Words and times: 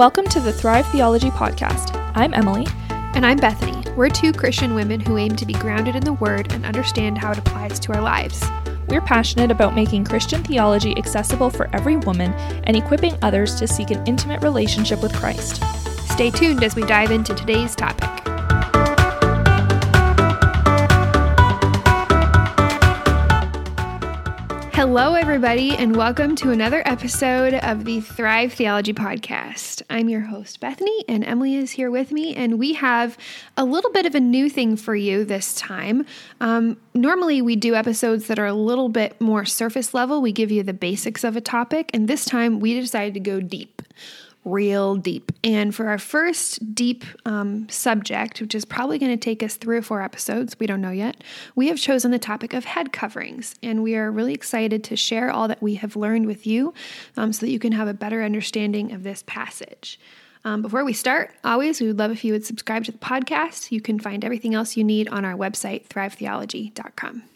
Welcome 0.00 0.28
to 0.28 0.40
the 0.40 0.50
Thrive 0.50 0.86
Theology 0.86 1.28
Podcast. 1.28 1.94
I'm 2.14 2.32
Emily. 2.32 2.66
And 2.88 3.26
I'm 3.26 3.36
Bethany. 3.36 3.84
We're 3.94 4.08
two 4.08 4.32
Christian 4.32 4.74
women 4.74 4.98
who 4.98 5.18
aim 5.18 5.36
to 5.36 5.44
be 5.44 5.52
grounded 5.52 5.94
in 5.94 6.02
the 6.02 6.14
Word 6.14 6.50
and 6.54 6.64
understand 6.64 7.18
how 7.18 7.32
it 7.32 7.38
applies 7.38 7.78
to 7.80 7.92
our 7.92 8.00
lives. 8.00 8.42
We're 8.88 9.02
passionate 9.02 9.50
about 9.50 9.74
making 9.74 10.06
Christian 10.06 10.42
theology 10.42 10.96
accessible 10.96 11.50
for 11.50 11.68
every 11.76 11.96
woman 11.96 12.32
and 12.64 12.78
equipping 12.78 13.18
others 13.20 13.56
to 13.56 13.68
seek 13.68 13.90
an 13.90 14.02
intimate 14.06 14.42
relationship 14.42 15.02
with 15.02 15.12
Christ. 15.12 15.62
Stay 16.10 16.30
tuned 16.30 16.64
as 16.64 16.74
we 16.74 16.86
dive 16.86 17.10
into 17.10 17.34
today's 17.34 17.76
topic. 17.76 18.19
Hello, 24.80 25.12
everybody, 25.12 25.76
and 25.76 25.94
welcome 25.94 26.34
to 26.36 26.52
another 26.52 26.82
episode 26.86 27.52
of 27.52 27.84
the 27.84 28.00
Thrive 28.00 28.54
Theology 28.54 28.94
Podcast. 28.94 29.82
I'm 29.90 30.08
your 30.08 30.22
host, 30.22 30.58
Bethany, 30.58 31.04
and 31.06 31.22
Emily 31.22 31.56
is 31.56 31.72
here 31.72 31.90
with 31.90 32.12
me, 32.12 32.34
and 32.34 32.58
we 32.58 32.72
have 32.72 33.18
a 33.58 33.64
little 33.66 33.92
bit 33.92 34.06
of 34.06 34.14
a 34.14 34.20
new 34.20 34.48
thing 34.48 34.76
for 34.76 34.94
you 34.96 35.26
this 35.26 35.54
time. 35.54 36.06
Um, 36.40 36.78
normally, 36.94 37.42
we 37.42 37.56
do 37.56 37.74
episodes 37.74 38.26
that 38.28 38.38
are 38.38 38.46
a 38.46 38.54
little 38.54 38.88
bit 38.88 39.20
more 39.20 39.44
surface 39.44 39.92
level, 39.92 40.22
we 40.22 40.32
give 40.32 40.50
you 40.50 40.62
the 40.62 40.72
basics 40.72 41.24
of 41.24 41.36
a 41.36 41.42
topic, 41.42 41.90
and 41.92 42.08
this 42.08 42.24
time 42.24 42.58
we 42.58 42.72
decided 42.72 43.12
to 43.12 43.20
go 43.20 43.38
deep 43.38 43.82
real 44.44 44.96
deep. 44.96 45.32
And 45.44 45.74
for 45.74 45.88
our 45.88 45.98
first 45.98 46.74
deep 46.74 47.04
um, 47.26 47.68
subject, 47.68 48.40
which 48.40 48.54
is 48.54 48.64
probably 48.64 48.98
going 48.98 49.12
to 49.12 49.16
take 49.16 49.42
us 49.42 49.56
three 49.56 49.76
or 49.76 49.82
four 49.82 50.02
episodes, 50.02 50.56
we 50.58 50.66
don't 50.66 50.80
know 50.80 50.90
yet, 50.90 51.22
we 51.54 51.68
have 51.68 51.78
chosen 51.78 52.10
the 52.10 52.18
topic 52.18 52.54
of 52.54 52.64
head 52.64 52.92
coverings. 52.92 53.54
And 53.62 53.82
we 53.82 53.96
are 53.96 54.10
really 54.10 54.32
excited 54.32 54.82
to 54.84 54.96
share 54.96 55.30
all 55.30 55.48
that 55.48 55.62
we 55.62 55.74
have 55.74 55.96
learned 55.96 56.26
with 56.26 56.46
you 56.46 56.72
um, 57.16 57.32
so 57.32 57.46
that 57.46 57.52
you 57.52 57.58
can 57.58 57.72
have 57.72 57.88
a 57.88 57.94
better 57.94 58.22
understanding 58.22 58.92
of 58.92 59.02
this 59.02 59.22
passage. 59.26 60.00
Um, 60.42 60.62
before 60.62 60.84
we 60.84 60.94
start, 60.94 61.34
always, 61.44 61.80
we 61.80 61.86
would 61.88 61.98
love 61.98 62.10
if 62.10 62.24
you 62.24 62.32
would 62.32 62.46
subscribe 62.46 62.84
to 62.84 62.92
the 62.92 62.98
podcast. 62.98 63.70
You 63.70 63.82
can 63.82 63.98
find 63.98 64.24
everything 64.24 64.54
else 64.54 64.76
you 64.76 64.84
need 64.84 65.08
on 65.08 65.24
our 65.24 65.34
website, 65.34 65.88
thrivetheology.com. 65.88 67.29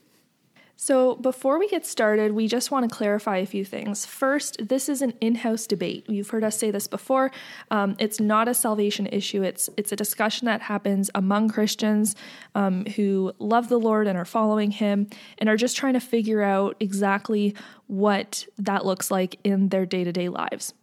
So, 0.85 1.15
before 1.15 1.59
we 1.59 1.67
get 1.67 1.87
started, 1.87 2.33
we 2.33 2.47
just 2.47 2.71
want 2.71 2.87
to 2.87 2.95
clarify 2.95 3.39
a 3.39 3.47
few 3.47 3.65
things. 3.65 4.05
First, 4.05 4.69
this 4.69 4.91
is 4.91 5.01
an 5.01 5.15
in-house 5.19 5.67
debate. 5.67 6.05
You've 6.11 6.29
heard 6.29 6.45
us 6.45 6.59
say 6.59 6.71
this 6.71 6.87
before. 6.87 7.31
Um, 7.71 7.97
it's 7.99 8.21
not 8.21 8.49
a 8.49 8.53
salvation 8.53 9.07
issue. 9.07 9.43
It's 9.43 9.71
it's 9.79 9.93
a 9.93 9.97
discussion 9.97 10.45
that 10.45 10.61
happens 10.61 11.11
among 11.15 11.49
Christians 11.49 12.17
um, 12.55 12.85
who 12.97 13.33
love 13.39 13.71
the 13.71 13.81
Lord 13.81 14.07
and 14.07 14.19
are 14.19 14.27
following 14.27 14.73
Him 14.73 15.09
and 15.39 15.49
are 15.49 15.57
just 15.57 15.75
trying 15.75 15.95
to 15.95 16.01
figure 16.01 16.43
out 16.43 16.77
exactly 16.81 17.55
what 17.87 18.47
that 18.59 18.85
looks 18.85 19.11
like 19.11 19.39
in 19.43 19.71
their 19.71 19.87
day-to-day 19.87 20.29
lives. 20.29 20.75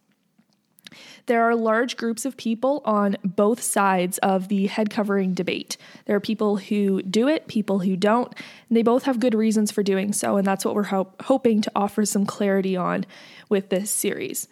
There 1.31 1.49
are 1.49 1.55
large 1.55 1.95
groups 1.95 2.25
of 2.25 2.35
people 2.35 2.81
on 2.83 3.15
both 3.23 3.61
sides 3.61 4.17
of 4.17 4.49
the 4.49 4.67
head 4.67 4.89
covering 4.89 5.33
debate. 5.33 5.77
There 6.05 6.17
are 6.17 6.19
people 6.19 6.57
who 6.57 7.01
do 7.03 7.29
it, 7.29 7.47
people 7.47 7.79
who 7.79 7.95
don't, 7.95 8.27
and 8.67 8.75
they 8.77 8.81
both 8.81 9.03
have 9.03 9.21
good 9.21 9.33
reasons 9.33 9.71
for 9.71 9.81
doing 9.81 10.11
so, 10.11 10.35
and 10.35 10.45
that's 10.45 10.65
what 10.65 10.75
we're 10.75 10.83
ho- 10.83 11.13
hoping 11.21 11.61
to 11.61 11.71
offer 11.73 12.05
some 12.05 12.25
clarity 12.25 12.75
on 12.75 13.05
with 13.47 13.69
this 13.69 13.89
series. 13.89 14.49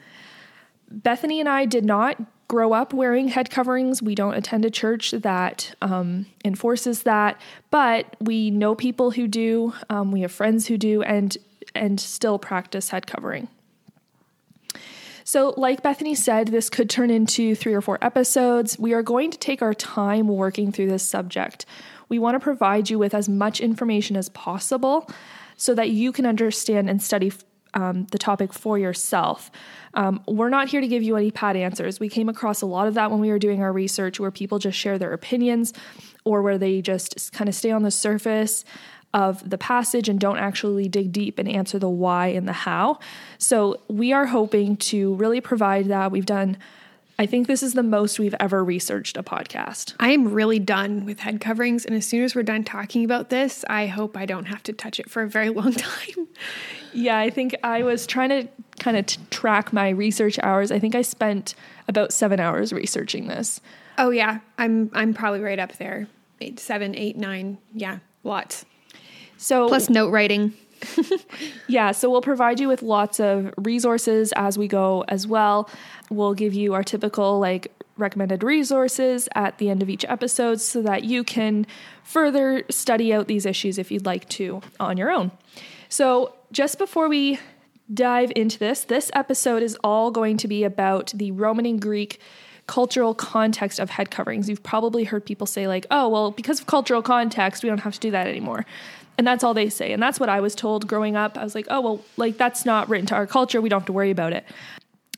Bethany 0.89 1.41
and 1.41 1.49
I 1.49 1.65
did 1.65 1.83
not 1.83 2.15
grow 2.47 2.71
up 2.71 2.93
wearing 2.93 3.27
head 3.27 3.49
coverings. 3.49 4.01
We 4.01 4.15
don't 4.15 4.35
attend 4.35 4.63
a 4.63 4.71
church 4.71 5.11
that 5.11 5.75
um, 5.81 6.27
enforces 6.45 7.03
that, 7.03 7.41
but 7.71 8.15
we 8.21 8.51
know 8.51 8.73
people 8.73 9.11
who 9.11 9.27
do. 9.27 9.73
Um, 9.89 10.13
we 10.13 10.21
have 10.21 10.31
friends 10.31 10.67
who 10.67 10.77
do, 10.77 11.01
and 11.01 11.37
and 11.75 11.99
still 11.99 12.39
practice 12.39 12.91
head 12.91 13.05
covering. 13.05 13.49
So, 15.29 15.53
like 15.57 15.83
Bethany 15.83 16.15
said, 16.15 16.47
this 16.47 16.71
could 16.71 16.89
turn 16.89 17.11
into 17.11 17.53
three 17.53 17.75
or 17.75 17.81
four 17.81 17.99
episodes. 18.01 18.79
We 18.79 18.93
are 18.93 19.03
going 19.03 19.29
to 19.29 19.37
take 19.37 19.61
our 19.61 19.75
time 19.75 20.27
working 20.27 20.71
through 20.71 20.87
this 20.87 21.07
subject. 21.07 21.67
We 22.07 22.17
want 22.17 22.33
to 22.33 22.39
provide 22.39 22.89
you 22.89 22.97
with 22.97 23.13
as 23.13 23.29
much 23.29 23.61
information 23.61 24.15
as 24.15 24.29
possible 24.29 25.07
so 25.55 25.75
that 25.75 25.91
you 25.91 26.11
can 26.11 26.25
understand 26.25 26.89
and 26.89 26.99
study 26.99 27.31
um, 27.75 28.07
the 28.11 28.17
topic 28.17 28.53
for 28.53 28.79
yourself. 28.79 29.51
Um, 29.93 30.23
we're 30.27 30.49
not 30.49 30.69
here 30.69 30.81
to 30.81 30.87
give 30.87 31.03
you 31.03 31.15
any 31.15 31.29
pat 31.29 31.55
answers. 31.55 31.99
We 31.99 32.09
came 32.09 32.27
across 32.27 32.63
a 32.63 32.65
lot 32.65 32.87
of 32.87 32.95
that 32.95 33.11
when 33.11 33.19
we 33.19 33.29
were 33.29 33.37
doing 33.37 33.61
our 33.61 33.71
research 33.71 34.19
where 34.19 34.31
people 34.31 34.57
just 34.57 34.79
share 34.79 34.97
their 34.97 35.13
opinions 35.13 35.73
or 36.23 36.41
where 36.41 36.57
they 36.57 36.81
just 36.81 37.31
kind 37.33 37.47
of 37.47 37.53
stay 37.53 37.69
on 37.69 37.83
the 37.83 37.91
surface 37.91 38.65
of 39.13 39.49
the 39.49 39.57
passage 39.57 40.07
and 40.07 40.19
don't 40.19 40.37
actually 40.37 40.87
dig 40.87 41.11
deep 41.11 41.39
and 41.39 41.49
answer 41.49 41.79
the 41.79 41.89
why 41.89 42.27
and 42.27 42.47
the 42.47 42.53
how. 42.53 42.99
So 43.37 43.81
we 43.87 44.13
are 44.13 44.27
hoping 44.27 44.77
to 44.77 45.15
really 45.15 45.41
provide 45.41 45.85
that. 45.87 46.11
We've 46.11 46.25
done 46.25 46.57
I 47.19 47.25
think 47.25 47.47
this 47.47 47.61
is 47.61 47.73
the 47.73 47.83
most 47.83 48.17
we've 48.17 48.35
ever 48.39 48.63
researched 48.63 49.17
a 49.17 49.23
podcast. 49.23 49.93
I 49.99 50.11
am 50.11 50.31
really 50.31 50.57
done 50.57 51.03
with 51.03 51.19
head 51.19 51.41
coverings. 51.41 51.83
And 51.83 51.93
as 51.93 52.07
soon 52.07 52.23
as 52.23 52.33
we're 52.33 52.43
done 52.43 52.63
talking 52.63 53.03
about 53.03 53.29
this, 53.29 53.65
I 53.69 53.87
hope 53.87 54.15
I 54.15 54.25
don't 54.25 54.45
have 54.45 54.63
to 54.63 54.73
touch 54.73 55.01
it 55.01 55.09
for 55.09 55.23
a 55.23 55.27
very 55.27 55.49
long 55.59 55.73
time. 55.73 56.29
Yeah, 56.93 57.19
I 57.19 57.29
think 57.29 57.57
I 57.61 57.83
was 57.83 58.07
trying 58.07 58.29
to 58.29 58.47
kind 58.79 58.95
of 58.95 59.05
t- 59.05 59.21
track 59.31 59.73
my 59.73 59.89
research 59.89 60.39
hours. 60.41 60.71
I 60.71 60.79
think 60.79 60.95
I 60.95 61.01
spent 61.01 61.55
about 61.89 62.13
seven 62.13 62.39
hours 62.39 62.71
researching 62.71 63.27
this. 63.27 63.59
Oh, 63.97 64.11
yeah. 64.11 64.39
I'm, 64.57 64.89
I'm 64.93 65.13
probably 65.13 65.41
right 65.41 65.59
up 65.59 65.73
there. 65.73 66.07
Eight, 66.39 66.57
seven, 66.57 66.95
eight, 66.95 67.17
nine. 67.17 67.57
Yeah, 67.73 67.99
lots. 68.23 68.63
So 69.39 69.69
plus 69.69 69.89
note 69.89 70.11
writing. 70.11 70.53
yeah, 71.67 71.91
so 71.91 72.09
we'll 72.09 72.21
provide 72.21 72.59
you 72.59 72.67
with 72.67 72.81
lots 72.81 73.19
of 73.19 73.53
resources 73.57 74.33
as 74.35 74.57
we 74.57 74.67
go 74.67 75.05
as 75.07 75.25
well. 75.25 75.69
We'll 76.09 76.33
give 76.33 76.53
you 76.53 76.73
our 76.73 76.83
typical 76.83 77.39
like 77.39 77.71
recommended 77.97 78.43
resources 78.43 79.29
at 79.35 79.57
the 79.57 79.69
end 79.69 79.81
of 79.81 79.89
each 79.89 80.05
episode 80.05 80.59
so 80.59 80.81
that 80.81 81.05
you 81.05 81.23
can 81.23 81.65
further 82.03 82.63
study 82.69 83.13
out 83.13 83.27
these 83.27 83.45
issues 83.45 83.77
if 83.77 83.91
you'd 83.91 84.05
like 84.05 84.27
to 84.29 84.61
on 84.79 84.97
your 84.97 85.09
own. 85.09 85.31
So, 85.87 86.33
just 86.51 86.77
before 86.77 87.07
we 87.07 87.39
dive 87.93 88.31
into 88.35 88.59
this, 88.59 88.83
this 88.83 89.09
episode 89.13 89.63
is 89.63 89.77
all 89.83 90.11
going 90.11 90.37
to 90.37 90.47
be 90.47 90.63
about 90.63 91.11
the 91.15 91.31
Roman 91.31 91.65
and 91.65 91.81
Greek 91.81 92.19
cultural 92.67 93.15
context 93.15 93.79
of 93.79 93.89
head 93.89 94.11
coverings. 94.11 94.47
You've 94.47 94.63
probably 94.63 95.03
heard 95.03 95.25
people 95.25 95.47
say, 95.47 95.67
like, 95.67 95.87
oh, 95.89 96.07
well, 96.07 96.31
because 96.31 96.59
of 96.59 96.67
cultural 96.67 97.01
context, 97.01 97.63
we 97.63 97.69
don't 97.69 97.79
have 97.79 97.93
to 97.93 97.99
do 97.99 98.11
that 98.11 98.27
anymore. 98.27 98.65
And 99.19 99.27
that's 99.27 99.43
all 99.43 99.53
they 99.53 99.67
say. 99.67 99.91
And 99.91 100.01
that's 100.01 100.17
what 100.17 100.29
I 100.29 100.39
was 100.39 100.55
told 100.55 100.87
growing 100.87 101.17
up. 101.17 101.37
I 101.37 101.43
was 101.43 101.53
like, 101.53 101.67
oh, 101.69 101.81
well, 101.81 102.01
like 102.15 102.37
that's 102.37 102.63
not 102.63 102.87
written 102.87 103.05
to 103.07 103.15
our 103.15 103.27
culture. 103.27 103.59
We 103.59 103.67
don't 103.67 103.81
have 103.81 103.87
to 103.87 103.91
worry 103.91 104.11
about 104.11 104.31
it. 104.31 104.45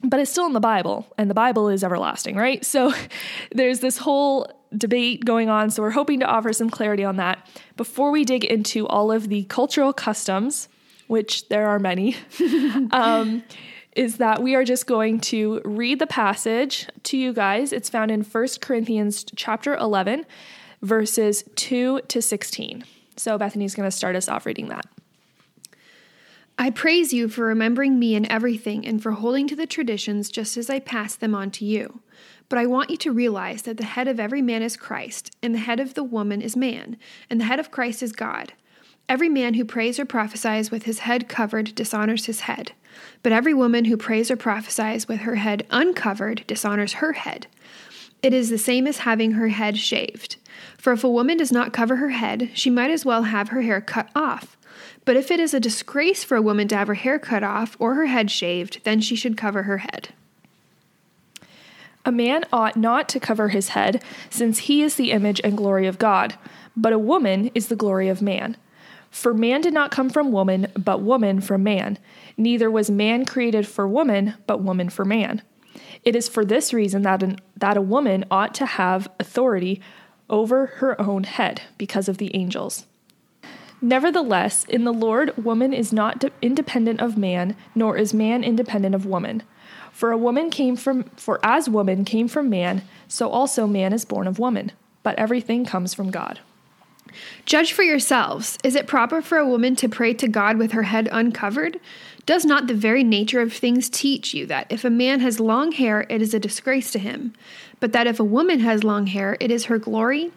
But 0.04 0.20
it's 0.20 0.32
still 0.32 0.48
in 0.48 0.54
the 0.54 0.60
Bible, 0.60 1.06
and 1.20 1.30
the 1.30 1.36
Bible 1.36 1.70
is 1.70 1.84
everlasting, 1.84 2.36
right? 2.36 2.66
So 2.66 2.92
there's 3.52 3.82
this 3.82 4.00
whole 4.00 4.52
debate 4.76 5.24
going 5.24 5.50
on. 5.50 5.70
So 5.70 5.84
we're 5.84 5.92
hoping 5.92 6.20
to 6.22 6.26
offer 6.26 6.52
some 6.52 6.72
clarity 6.72 7.04
on 7.04 7.18
that. 7.18 7.48
Before 7.78 8.10
we 8.10 8.26
dig 8.26 8.44
into 8.44 8.88
all 8.88 9.12
of 9.12 9.30
the 9.30 9.44
cultural 9.44 9.94
customs, 9.94 10.68
which 11.06 11.48
there 11.50 11.68
are 11.68 11.78
many, 11.78 12.16
um, 12.92 13.44
is 13.96 14.18
that 14.18 14.42
we 14.42 14.56
are 14.56 14.64
just 14.64 14.88
going 14.88 15.20
to 15.20 15.62
read 15.64 16.00
the 16.00 16.08
passage 16.08 16.88
to 17.04 17.18
you 17.20 17.34
guys. 17.34 17.72
It's 17.72 17.88
found 17.88 18.10
in 18.10 18.24
1 18.24 18.48
Corinthians 18.62 19.26
chapter 19.36 19.76
11, 19.76 20.26
verses 20.82 21.44
2 21.56 22.02
to 22.08 22.20
16. 22.20 22.84
So 23.22 23.38
Bethany's 23.38 23.76
going 23.76 23.88
to 23.88 23.96
start 23.96 24.16
us 24.16 24.28
off 24.28 24.48
reading 24.48 24.70
that. 24.70 24.88
I 26.58 26.72
praise 26.72 27.14
you 27.14 27.30
for 27.30 27.46
remembering 27.46 28.00
me 28.00 28.16
in 28.16 28.30
everything 28.32 28.84
and 28.86 29.02
for 29.02 29.12
holding 29.12 29.48
to 29.48 29.56
the 29.56 29.68
traditions 29.68 30.32
just 30.32 30.58
as 30.58 30.72
I 30.72 30.80
passed 30.80 31.20
them 31.20 31.36
on 31.36 31.52
to 31.52 31.66
you. 31.66 32.02
But 32.50 32.58
I 32.58 32.66
want 32.66 32.90
you 32.90 32.98
to 32.98 33.12
realize 33.12 33.62
that 33.62 33.78
the 33.78 33.86
head 33.86 34.08
of 34.08 34.20
every 34.20 34.42
man 34.42 34.64
is 34.64 34.76
Christ, 34.76 35.36
and 35.42 35.54
the 35.54 35.60
head 35.60 35.80
of 35.80 35.94
the 35.94 36.04
woman 36.04 36.42
is 36.42 36.56
man, 36.56 36.98
and 37.30 37.40
the 37.40 37.46
head 37.46 37.60
of 37.60 37.70
Christ 37.70 38.02
is 38.02 38.12
God. 38.12 38.54
Every 39.08 39.30
man 39.30 39.54
who 39.54 39.66
prays 39.66 40.00
or 40.00 40.06
prophesies 40.06 40.72
with 40.72 40.84
his 40.84 41.00
head 41.00 41.30
covered 41.30 41.76
dishonors 41.76 42.26
his 42.26 42.42
head, 42.42 42.72
but 43.22 43.32
every 43.32 43.54
woman 43.54 43.86
who 43.86 43.98
prays 43.98 44.32
or 44.32 44.36
prophesies 44.36 45.08
with 45.08 45.20
her 45.22 45.36
head 45.36 45.68
uncovered 45.70 46.44
dishonors 46.48 46.94
her 46.94 47.14
head. 47.14 47.46
It 48.24 48.34
is 48.34 48.50
the 48.50 48.58
same 48.58 48.86
as 48.86 49.00
having 49.00 49.32
her 49.32 49.48
head 49.48 49.78
shaved. 49.78 50.38
For 50.78 50.94
if 50.94 51.04
a 51.04 51.10
woman 51.10 51.38
does 51.38 51.52
not 51.52 51.74
cover 51.74 51.98
her 51.98 52.10
head, 52.10 52.52
she 52.54 52.70
might 52.70 52.92
as 52.92 53.06
well 53.06 53.24
have 53.24 53.50
her 53.50 53.62
hair 53.62 53.82
cut 53.82 54.10
off. 54.16 54.58
But 55.06 55.18
if 55.18 55.32
it 55.32 55.40
is 55.40 55.54
a 55.54 55.60
disgrace 55.60 56.24
for 56.24 56.38
a 56.38 56.42
woman 56.42 56.68
to 56.68 56.76
have 56.76 56.88
her 56.88 56.94
hair 56.94 57.18
cut 57.18 57.44
off 57.44 57.76
or 57.80 57.96
her 57.96 58.06
head 58.06 58.30
shaved, 58.30 58.82
then 58.84 59.02
she 59.02 59.16
should 59.16 59.38
cover 59.38 59.64
her 59.64 59.80
head. 59.80 60.10
A 62.06 62.12
man 62.12 62.46
ought 62.52 62.76
not 62.76 63.08
to 63.10 63.20
cover 63.20 63.50
his 63.50 63.70
head, 63.70 64.04
since 64.30 64.60
he 64.60 64.82
is 64.82 64.96
the 64.96 65.12
image 65.12 65.42
and 65.44 65.58
glory 65.58 65.86
of 65.88 66.00
God, 66.00 66.36
but 66.76 66.94
a 66.94 67.00
woman 67.00 67.52
is 67.54 67.68
the 67.68 67.76
glory 67.76 68.08
of 68.08 68.22
man. 68.22 68.58
For 69.12 69.34
man 69.34 69.62
did 69.62 69.74
not 69.74 69.92
come 69.92 70.10
from 70.10 70.32
woman, 70.32 70.68
but 70.78 71.02
woman 71.02 71.42
from 71.42 71.64
man. 71.64 72.00
Neither 72.38 72.72
was 72.72 72.90
man 72.90 73.26
created 73.26 73.68
for 73.68 73.88
woman, 73.88 74.36
but 74.48 74.62
woman 74.62 74.90
for 74.90 75.06
man. 75.06 75.42
It 76.04 76.16
is 76.16 76.28
for 76.28 76.44
this 76.44 76.74
reason 76.74 77.04
that, 77.04 77.22
an, 77.22 77.38
that 77.56 77.78
a 77.78 77.82
woman 77.82 78.26
ought 78.32 78.54
to 78.56 78.66
have 78.66 79.10
authority 79.20 79.82
over 80.30 80.68
her 80.78 81.00
own 81.00 81.26
head 81.26 81.62
because 81.78 82.08
of 82.10 82.18
the 82.18 82.36
angels. 82.36 82.86
Nevertheless, 83.82 84.64
in 84.66 84.84
the 84.84 84.94
Lord, 84.94 85.44
woman 85.44 85.74
is 85.74 85.92
not 85.92 86.24
independent 86.42 87.02
of 87.02 87.18
man, 87.18 87.56
nor 87.74 87.98
is 87.98 88.14
man 88.14 88.44
independent 88.44 88.94
of 88.94 89.06
woman. 89.06 89.44
For 89.92 90.12
a 90.12 90.18
woman 90.18 90.50
came 90.50 90.76
from 90.76 91.04
for 91.16 91.40
as 91.44 91.68
woman 91.68 92.06
came 92.06 92.28
from 92.28 92.50
man, 92.50 92.84
so 93.08 93.30
also 93.30 93.68
man 93.68 93.92
is 93.92 94.06
born 94.06 94.28
of 94.28 94.40
woman. 94.40 94.72
But 95.04 95.18
everything 95.18 95.66
comes 95.66 95.94
from 95.94 96.12
God. 96.12 96.40
Judge 97.46 97.74
for 97.74 97.84
yourselves. 97.84 98.58
Is 98.64 98.76
it 98.76 98.88
proper 98.88 99.22
for 99.22 99.38
a 99.38 99.48
woman 99.48 99.76
to 99.78 99.90
pray 99.90 100.14
to 100.14 100.28
God 100.28 100.58
with 100.58 100.72
her 100.72 100.84
head 100.84 101.10
uncovered? 101.12 101.80
Does 102.26 102.46
not 102.46 102.68
the 102.68 102.74
very 102.74 103.04
nature 103.04 103.42
of 103.42 103.52
things 103.52 103.90
teach 103.90 104.34
you 104.34 104.46
that 104.46 104.68
if 104.70 104.86
a 104.86 104.90
man 104.90 105.20
has 105.22 105.40
long 105.40 105.72
hair, 105.72 106.06
it 106.10 106.22
is 106.22 106.34
a 106.34 106.40
disgrace 106.40 106.92
to 106.92 107.00
him, 107.00 107.34
but 107.80 107.94
that 107.94 108.08
if 108.08 108.20
a 108.20 108.24
woman 108.24 108.60
has 108.60 108.84
long 108.84 109.08
hair, 109.08 109.38
it 109.40 109.52
is 109.52 109.66
her 109.66 109.80
glory? 109.80 110.32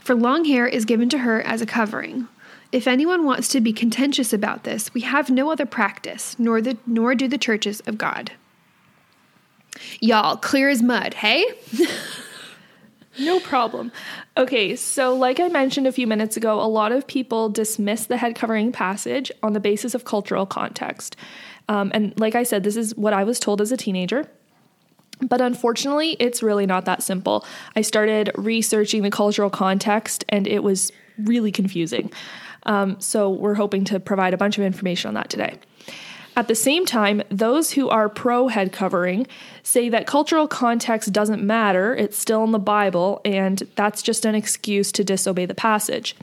For 0.00 0.14
long 0.14 0.44
hair 0.44 0.66
is 0.66 0.84
given 0.84 1.08
to 1.10 1.18
her 1.18 1.40
as 1.42 1.60
a 1.60 1.66
covering. 1.66 2.28
If 2.72 2.86
anyone 2.86 3.24
wants 3.24 3.48
to 3.48 3.60
be 3.60 3.72
contentious 3.72 4.32
about 4.32 4.64
this, 4.64 4.94
we 4.94 5.00
have 5.00 5.30
no 5.30 5.50
other 5.50 5.66
practice, 5.66 6.36
nor 6.38 6.60
the 6.60 6.76
nor 6.86 7.14
do 7.14 7.26
the 7.26 7.38
churches 7.38 7.80
of 7.80 7.98
God. 7.98 8.32
Y'all, 10.00 10.36
clear 10.36 10.68
as 10.68 10.82
mud, 10.82 11.14
hey? 11.14 11.44
No 13.20 13.38
problem. 13.38 13.92
Okay, 14.36 14.74
so 14.74 15.14
like 15.14 15.38
I 15.38 15.48
mentioned 15.48 15.86
a 15.86 15.92
few 15.92 16.06
minutes 16.06 16.36
ago, 16.36 16.60
a 16.60 16.66
lot 16.66 16.90
of 16.90 17.06
people 17.06 17.48
dismiss 17.50 18.06
the 18.06 18.16
head 18.16 18.34
covering 18.34 18.72
passage 18.72 19.30
on 19.42 19.52
the 19.52 19.60
basis 19.60 19.94
of 19.94 20.04
cultural 20.04 20.46
context. 20.46 21.16
Um, 21.68 21.90
and 21.94 22.18
like 22.18 22.34
I 22.34 22.42
said, 22.42 22.64
this 22.64 22.76
is 22.76 22.96
what 22.96 23.12
I 23.12 23.24
was 23.24 23.38
told 23.38 23.60
as 23.60 23.70
a 23.70 23.76
teenager. 23.76 24.28
But 25.20 25.40
unfortunately, 25.42 26.16
it's 26.18 26.42
really 26.42 26.64
not 26.64 26.86
that 26.86 27.02
simple. 27.02 27.44
I 27.76 27.82
started 27.82 28.30
researching 28.36 29.02
the 29.02 29.10
cultural 29.10 29.50
context 29.50 30.24
and 30.30 30.46
it 30.46 30.62
was 30.62 30.90
really 31.18 31.52
confusing. 31.52 32.10
Um, 32.64 32.98
so 33.00 33.28
we're 33.30 33.54
hoping 33.54 33.84
to 33.86 34.00
provide 34.00 34.34
a 34.34 34.38
bunch 34.38 34.56
of 34.56 34.64
information 34.64 35.08
on 35.08 35.14
that 35.14 35.28
today. 35.28 35.58
At 36.40 36.48
the 36.48 36.54
same 36.54 36.86
time, 36.86 37.22
those 37.28 37.72
who 37.72 37.90
are 37.90 38.08
pro 38.08 38.48
head 38.48 38.72
covering 38.72 39.26
say 39.62 39.90
that 39.90 40.06
cultural 40.06 40.48
context 40.48 41.12
doesn't 41.12 41.42
matter, 41.42 41.94
it's 41.94 42.16
still 42.16 42.42
in 42.44 42.52
the 42.52 42.58
Bible, 42.58 43.20
and 43.26 43.58
that's 43.76 44.00
just 44.00 44.24
an 44.24 44.34
excuse 44.34 44.90
to 44.92 45.04
disobey 45.04 45.44
the 45.44 45.54
passage. 45.54 46.16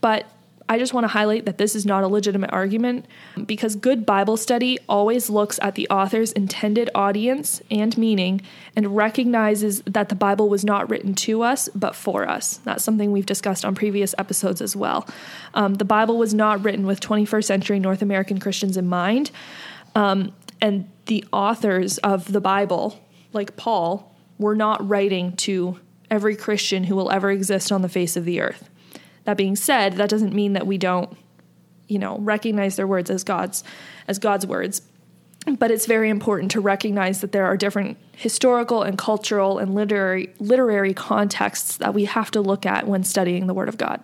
But 0.00 0.24
I 0.68 0.78
just 0.78 0.92
want 0.92 1.04
to 1.04 1.08
highlight 1.08 1.46
that 1.46 1.56
this 1.56 1.74
is 1.74 1.86
not 1.86 2.04
a 2.04 2.08
legitimate 2.08 2.52
argument 2.52 3.06
because 3.46 3.74
good 3.74 4.04
Bible 4.04 4.36
study 4.36 4.78
always 4.88 5.30
looks 5.30 5.58
at 5.62 5.74
the 5.76 5.88
author's 5.88 6.32
intended 6.32 6.90
audience 6.94 7.62
and 7.70 7.96
meaning 7.96 8.42
and 8.76 8.94
recognizes 8.94 9.80
that 9.82 10.10
the 10.10 10.14
Bible 10.14 10.48
was 10.48 10.64
not 10.64 10.90
written 10.90 11.14
to 11.14 11.42
us 11.42 11.70
but 11.74 11.94
for 11.94 12.28
us. 12.28 12.58
That's 12.64 12.84
something 12.84 13.12
we've 13.12 13.26
discussed 13.26 13.64
on 13.64 13.74
previous 13.74 14.14
episodes 14.18 14.60
as 14.60 14.76
well. 14.76 15.08
Um, 15.54 15.74
the 15.74 15.86
Bible 15.86 16.18
was 16.18 16.34
not 16.34 16.62
written 16.62 16.86
with 16.86 17.00
21st 17.00 17.44
century 17.44 17.80
North 17.80 18.02
American 18.02 18.38
Christians 18.38 18.76
in 18.76 18.86
mind. 18.86 19.30
Um, 19.94 20.32
and 20.60 20.90
the 21.06 21.24
authors 21.32 21.98
of 21.98 22.30
the 22.32 22.40
Bible, 22.40 23.00
like 23.32 23.56
Paul, 23.56 24.14
were 24.38 24.54
not 24.54 24.86
writing 24.86 25.34
to 25.36 25.80
every 26.10 26.36
Christian 26.36 26.84
who 26.84 26.96
will 26.96 27.10
ever 27.10 27.30
exist 27.30 27.72
on 27.72 27.82
the 27.82 27.88
face 27.88 28.16
of 28.16 28.24
the 28.24 28.40
earth. 28.40 28.68
That 29.28 29.36
being 29.36 29.56
said, 29.56 29.96
that 29.96 30.08
doesn't 30.08 30.32
mean 30.32 30.54
that 30.54 30.66
we 30.66 30.78
don't, 30.78 31.14
you 31.86 31.98
know, 31.98 32.16
recognize 32.16 32.76
their 32.76 32.86
words 32.86 33.10
as 33.10 33.24
God's 33.24 33.62
as 34.06 34.18
God's 34.18 34.46
words. 34.46 34.80
But 35.58 35.70
it's 35.70 35.84
very 35.84 36.08
important 36.08 36.50
to 36.52 36.62
recognize 36.62 37.20
that 37.20 37.32
there 37.32 37.44
are 37.44 37.54
different 37.54 37.98
historical 38.16 38.82
and 38.82 38.96
cultural 38.96 39.58
and 39.58 39.74
literary 39.74 40.32
literary 40.38 40.94
contexts 40.94 41.76
that 41.76 41.92
we 41.92 42.06
have 42.06 42.30
to 42.30 42.40
look 42.40 42.64
at 42.64 42.88
when 42.88 43.04
studying 43.04 43.48
the 43.48 43.52
Word 43.52 43.68
of 43.68 43.76
God. 43.76 44.02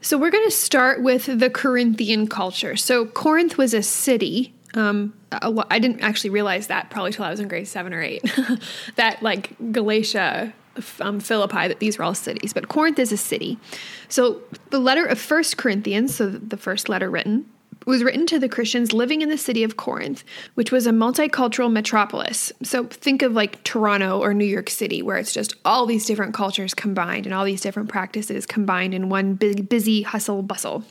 So 0.00 0.18
we're 0.18 0.32
going 0.32 0.46
to 0.46 0.50
start 0.50 1.04
with 1.04 1.26
the 1.38 1.48
Corinthian 1.48 2.26
culture. 2.26 2.74
So 2.74 3.06
Corinth 3.06 3.56
was 3.56 3.74
a 3.74 3.82
city. 3.84 4.52
Um, 4.74 5.14
I 5.30 5.78
didn't 5.78 6.00
actually 6.00 6.30
realize 6.30 6.66
that 6.66 6.90
probably 6.90 7.12
till 7.12 7.26
I 7.26 7.30
was 7.30 7.38
in 7.38 7.46
grade 7.46 7.68
seven 7.68 7.94
or 7.94 8.02
eight. 8.02 8.24
that 8.96 9.22
like 9.22 9.54
Galatia 9.70 10.52
um, 11.00 11.20
Philippi 11.20 11.68
that 11.68 11.80
these 11.80 11.98
were 11.98 12.04
all 12.04 12.14
cities, 12.14 12.52
but 12.52 12.68
Corinth 12.68 12.98
is 12.98 13.12
a 13.12 13.16
city. 13.16 13.58
So 14.08 14.40
the 14.70 14.78
letter 14.78 15.04
of 15.04 15.18
First 15.18 15.56
Corinthians, 15.56 16.14
so 16.14 16.28
the 16.28 16.56
first 16.56 16.88
letter 16.88 17.10
written, 17.10 17.46
was 17.86 18.02
written 18.02 18.26
to 18.26 18.38
the 18.38 18.48
Christians 18.48 18.92
living 18.92 19.22
in 19.22 19.28
the 19.28 19.38
city 19.38 19.62
of 19.62 19.76
Corinth, 19.76 20.24
which 20.54 20.72
was 20.72 20.86
a 20.86 20.90
multicultural 20.90 21.70
metropolis. 21.70 22.52
So 22.62 22.84
think 22.84 23.22
of 23.22 23.32
like 23.32 23.62
Toronto 23.62 24.20
or 24.20 24.34
New 24.34 24.44
York 24.44 24.68
City, 24.68 25.02
where 25.02 25.16
it's 25.16 25.32
just 25.32 25.54
all 25.64 25.86
these 25.86 26.04
different 26.04 26.34
cultures 26.34 26.74
combined 26.74 27.26
and 27.26 27.34
all 27.34 27.44
these 27.44 27.60
different 27.60 27.88
practices 27.88 28.44
combined 28.44 28.92
in 28.92 29.08
one 29.08 29.34
big, 29.34 29.68
busy 29.68 30.02
hustle 30.02 30.42
bustle. 30.42 30.84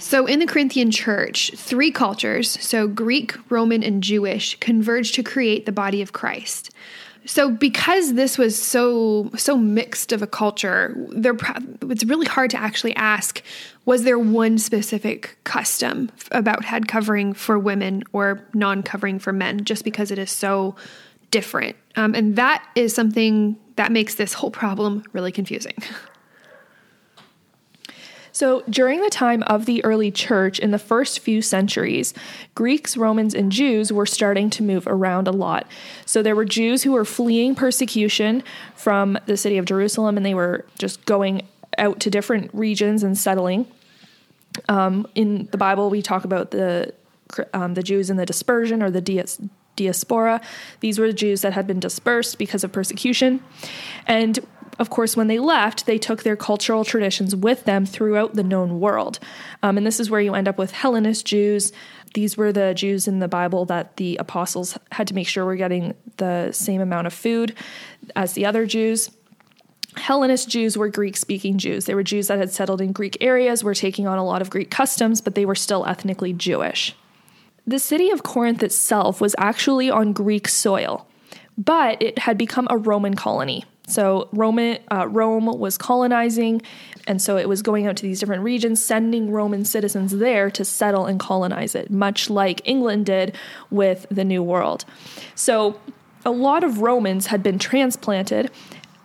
So, 0.00 0.26
in 0.26 0.38
the 0.38 0.46
Corinthian 0.46 0.92
church, 0.92 1.50
three 1.56 1.90
cultures, 1.90 2.48
so 2.64 2.86
Greek, 2.86 3.34
Roman, 3.50 3.82
and 3.82 4.00
Jewish, 4.00 4.56
converged 4.60 5.16
to 5.16 5.24
create 5.24 5.66
the 5.66 5.72
body 5.72 6.00
of 6.02 6.12
Christ. 6.12 6.70
So 7.28 7.50
because 7.50 8.14
this 8.14 8.38
was 8.38 8.60
so 8.60 9.30
so 9.36 9.58
mixed 9.58 10.12
of 10.12 10.22
a 10.22 10.26
culture, 10.26 10.94
there 11.10 11.36
it's 11.82 12.04
really 12.04 12.26
hard 12.26 12.50
to 12.52 12.56
actually 12.58 12.96
ask 12.96 13.42
was 13.84 14.04
there 14.04 14.18
one 14.18 14.56
specific 14.56 15.36
custom 15.44 16.10
about 16.32 16.64
head 16.64 16.88
covering 16.88 17.34
for 17.34 17.58
women 17.58 18.02
or 18.14 18.42
non-covering 18.54 19.18
for 19.18 19.34
men 19.34 19.64
just 19.64 19.84
because 19.84 20.10
it 20.10 20.18
is 20.18 20.30
so 20.30 20.74
different. 21.30 21.76
Um, 21.96 22.14
and 22.14 22.34
that 22.36 22.66
is 22.74 22.94
something 22.94 23.58
that 23.76 23.92
makes 23.92 24.14
this 24.14 24.32
whole 24.32 24.50
problem 24.50 25.04
really 25.12 25.30
confusing. 25.30 25.76
So, 28.32 28.62
during 28.68 29.00
the 29.00 29.10
time 29.10 29.42
of 29.44 29.66
the 29.66 29.84
early 29.84 30.10
church 30.10 30.58
in 30.58 30.70
the 30.70 30.78
first 30.78 31.20
few 31.20 31.42
centuries, 31.42 32.14
Greeks, 32.54 32.96
Romans, 32.96 33.34
and 33.34 33.50
Jews 33.50 33.92
were 33.92 34.06
starting 34.06 34.50
to 34.50 34.62
move 34.62 34.86
around 34.86 35.28
a 35.28 35.32
lot. 35.32 35.66
So, 36.06 36.22
there 36.22 36.36
were 36.36 36.44
Jews 36.44 36.82
who 36.82 36.92
were 36.92 37.04
fleeing 37.04 37.54
persecution 37.54 38.42
from 38.74 39.18
the 39.26 39.36
city 39.36 39.58
of 39.58 39.64
Jerusalem 39.64 40.16
and 40.16 40.24
they 40.24 40.34
were 40.34 40.66
just 40.78 41.04
going 41.06 41.46
out 41.78 42.00
to 42.00 42.10
different 42.10 42.50
regions 42.52 43.02
and 43.02 43.16
settling. 43.16 43.66
Um, 44.68 45.06
in 45.14 45.48
the 45.52 45.58
Bible, 45.58 45.90
we 45.90 46.02
talk 46.02 46.24
about 46.24 46.50
the 46.50 46.92
um, 47.52 47.74
the 47.74 47.82
Jews 47.82 48.10
in 48.10 48.16
the 48.16 48.26
dispersion 48.26 48.82
or 48.82 48.90
the 48.90 49.00
dias- 49.00 49.40
diaspora. 49.76 50.40
These 50.80 50.98
were 50.98 51.06
the 51.06 51.12
Jews 51.12 51.42
that 51.42 51.52
had 51.52 51.66
been 51.66 51.80
dispersed 51.80 52.38
because 52.38 52.64
of 52.64 52.72
persecution. 52.72 53.42
And 54.06 54.38
of 54.78 54.90
course, 54.90 55.16
when 55.16 55.26
they 55.26 55.38
left, 55.38 55.86
they 55.86 55.98
took 55.98 56.22
their 56.22 56.36
cultural 56.36 56.84
traditions 56.84 57.34
with 57.34 57.64
them 57.64 57.84
throughout 57.84 58.34
the 58.34 58.44
known 58.44 58.78
world. 58.78 59.18
Um, 59.62 59.76
and 59.76 59.86
this 59.86 59.98
is 59.98 60.08
where 60.08 60.20
you 60.20 60.34
end 60.34 60.46
up 60.46 60.58
with 60.58 60.70
Hellenist 60.70 61.26
Jews. 61.26 61.72
These 62.14 62.36
were 62.36 62.52
the 62.52 62.74
Jews 62.74 63.08
in 63.08 63.18
the 63.18 63.28
Bible 63.28 63.64
that 63.66 63.96
the 63.96 64.16
apostles 64.18 64.78
had 64.92 65.08
to 65.08 65.14
make 65.14 65.26
sure 65.26 65.44
were 65.44 65.56
getting 65.56 65.94
the 66.16 66.52
same 66.52 66.80
amount 66.80 67.06
of 67.06 67.12
food 67.12 67.54
as 68.14 68.34
the 68.34 68.46
other 68.46 68.66
Jews. 68.66 69.10
Hellenist 69.96 70.48
Jews 70.48 70.78
were 70.78 70.88
Greek 70.88 71.16
speaking 71.16 71.58
Jews. 71.58 71.86
They 71.86 71.94
were 71.94 72.04
Jews 72.04 72.28
that 72.28 72.38
had 72.38 72.52
settled 72.52 72.80
in 72.80 72.92
Greek 72.92 73.16
areas, 73.20 73.64
were 73.64 73.74
taking 73.74 74.06
on 74.06 74.18
a 74.18 74.24
lot 74.24 74.42
of 74.42 74.50
Greek 74.50 74.70
customs, 74.70 75.20
but 75.20 75.34
they 75.34 75.44
were 75.44 75.54
still 75.56 75.84
ethnically 75.86 76.32
Jewish. 76.32 76.94
The 77.66 77.78
city 77.78 78.10
of 78.10 78.22
Corinth 78.22 78.62
itself 78.62 79.20
was 79.20 79.34
actually 79.38 79.90
on 79.90 80.12
Greek 80.12 80.46
soil, 80.46 81.06
but 81.56 82.00
it 82.00 82.20
had 82.20 82.38
become 82.38 82.68
a 82.70 82.78
Roman 82.78 83.14
colony. 83.14 83.64
So 83.88 84.28
Roman 84.32 84.78
uh, 84.92 85.08
Rome 85.08 85.46
was 85.46 85.78
colonizing, 85.78 86.62
and 87.06 87.20
so 87.20 87.36
it 87.36 87.48
was 87.48 87.62
going 87.62 87.86
out 87.86 87.96
to 87.96 88.02
these 88.02 88.20
different 88.20 88.42
regions, 88.42 88.84
sending 88.84 89.30
Roman 89.30 89.64
citizens 89.64 90.16
there 90.16 90.50
to 90.50 90.64
settle 90.64 91.06
and 91.06 91.18
colonize 91.18 91.74
it, 91.74 91.90
much 91.90 92.28
like 92.28 92.60
England 92.64 93.06
did 93.06 93.34
with 93.70 94.06
the 94.10 94.24
New 94.24 94.42
World. 94.42 94.84
So 95.34 95.80
a 96.24 96.30
lot 96.30 96.62
of 96.62 96.82
Romans 96.82 97.28
had 97.28 97.42
been 97.42 97.58
transplanted, 97.58 98.50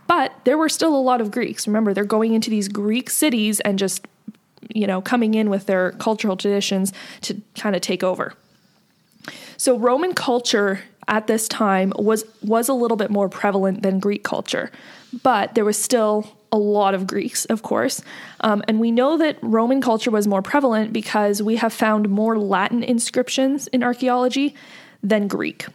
but 0.08 0.34
there 0.44 0.58
were 0.58 0.70
still 0.70 0.96
a 0.96 1.00
lot 1.00 1.22
of 1.22 1.32
Greeks. 1.32 1.66
Remember, 1.66 1.94
they're 1.94 2.04
going 2.04 2.34
into 2.34 2.50
these 2.50 2.68
Greek 2.68 3.10
cities 3.10 3.62
and 3.62 3.80
just 3.80 4.06
you 4.74 4.86
know 4.86 5.02
coming 5.02 5.34
in 5.34 5.50
with 5.50 5.66
their 5.66 5.94
cultural 5.94 6.36
traditions 6.36 6.92
to 7.22 7.42
kind 7.56 7.76
of 7.76 7.82
take 7.82 8.04
over. 8.04 8.34
So 9.56 9.78
Roman 9.78 10.14
culture 10.14 10.82
at 11.08 11.28
this 11.28 11.48
time 11.48 11.94
was 11.98 12.26
was 12.42 12.70
a 12.70 12.74
little 12.74 12.98
bit 12.98 13.10
more 13.10 13.30
prevalent 13.30 13.84
than 13.84 14.00
Greek 14.00 14.24
culture, 14.24 14.72
but 15.22 15.56
there 15.56 15.66
was 15.66 15.78
still 15.78 16.38
a 16.52 16.58
lot 16.58 16.94
of 16.94 17.08
Greeks, 17.08 17.46
of 17.46 17.64
course. 17.64 18.02
Um, 18.42 18.64
and 18.68 18.80
we 18.80 18.92
know 18.92 19.18
that 19.18 19.38
Roman 19.42 19.82
culture 19.82 20.12
was 20.12 20.28
more 20.28 20.44
prevalent 20.44 20.94
because 20.94 21.42
we 21.42 21.56
have 21.56 21.74
found 21.74 22.10
more 22.10 22.38
Latin 22.38 22.84
inscriptions 22.84 23.68
in 23.68 23.82
archaeology 23.82 24.56
than 25.02 25.28
Greek 25.28 25.66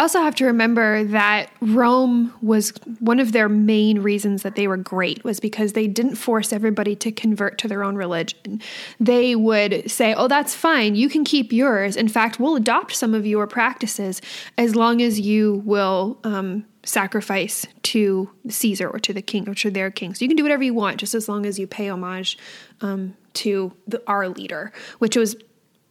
also 0.00 0.20
have 0.20 0.34
to 0.36 0.46
remember 0.46 1.04
that 1.04 1.50
Rome 1.60 2.32
was 2.42 2.72
one 2.98 3.20
of 3.20 3.32
their 3.32 3.48
main 3.48 4.00
reasons 4.00 4.42
that 4.42 4.56
they 4.56 4.66
were 4.66 4.76
great 4.76 5.22
was 5.24 5.40
because 5.40 5.72
they 5.72 5.86
didn't 5.86 6.16
force 6.16 6.52
everybody 6.52 6.96
to 6.96 7.12
convert 7.12 7.58
to 7.58 7.68
their 7.68 7.84
own 7.84 7.96
religion. 7.96 8.60
They 8.98 9.36
would 9.36 9.90
say, 9.90 10.14
"Oh, 10.14 10.28
that's 10.28 10.54
fine. 10.54 10.94
You 10.96 11.08
can 11.08 11.24
keep 11.24 11.52
yours. 11.52 11.96
In 11.96 12.08
fact, 12.08 12.40
we'll 12.40 12.56
adopt 12.56 12.94
some 12.94 13.14
of 13.14 13.26
your 13.26 13.46
practices 13.46 14.20
as 14.58 14.74
long 14.74 15.00
as 15.02 15.20
you 15.20 15.62
will." 15.64 16.18
Um, 16.24 16.64
sacrifice 16.82 17.66
to 17.82 18.30
Caesar 18.48 18.88
or 18.88 18.98
to 18.98 19.12
the 19.12 19.22
king 19.22 19.48
or 19.48 19.54
to 19.54 19.70
their 19.70 19.90
king. 19.90 20.14
So 20.14 20.24
you 20.24 20.28
can 20.28 20.36
do 20.36 20.42
whatever 20.42 20.62
you 20.62 20.74
want, 20.74 20.98
just 20.98 21.14
as 21.14 21.28
long 21.28 21.44
as 21.44 21.58
you 21.58 21.66
pay 21.66 21.88
homage 21.88 22.38
um, 22.80 23.14
to 23.34 23.72
the, 23.86 24.02
our 24.06 24.28
leader, 24.28 24.72
which 24.98 25.16
was 25.16 25.36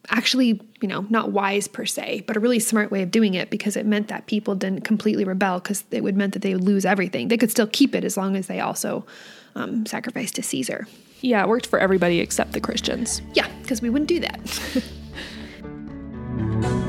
actually, 0.09 0.61
you 0.81 0.87
know, 0.87 1.05
not 1.09 1.31
wise 1.31 1.67
per 1.67 1.85
se, 1.85 2.23
but 2.25 2.37
a 2.37 2.39
really 2.39 2.59
smart 2.59 2.91
way 2.91 3.01
of 3.01 3.11
doing 3.11 3.33
it 3.33 3.49
because 3.49 3.75
it 3.75 3.85
meant 3.85 4.07
that 4.07 4.25
people 4.27 4.55
didn't 4.55 4.81
completely 4.81 5.23
rebel 5.23 5.59
because 5.59 5.83
it 5.91 6.03
would 6.03 6.15
meant 6.15 6.33
that 6.33 6.41
they 6.41 6.53
would 6.53 6.63
lose 6.63 6.85
everything. 6.85 7.27
They 7.27 7.37
could 7.37 7.51
still 7.51 7.67
keep 7.67 7.93
it 7.95 8.03
as 8.03 8.17
long 8.17 8.35
as 8.35 8.47
they 8.47 8.59
also 8.59 9.05
um, 9.55 9.85
sacrificed 9.85 10.35
to 10.35 10.43
Caesar. 10.43 10.87
Yeah, 11.21 11.43
it 11.43 11.49
worked 11.49 11.67
for 11.67 11.79
everybody 11.79 12.19
except 12.19 12.53
the 12.53 12.61
Christians. 12.61 13.21
Yeah, 13.33 13.47
because 13.61 13.81
we 13.81 13.89
wouldn't 13.89 14.07
do 14.07 14.21
that. 14.21 14.83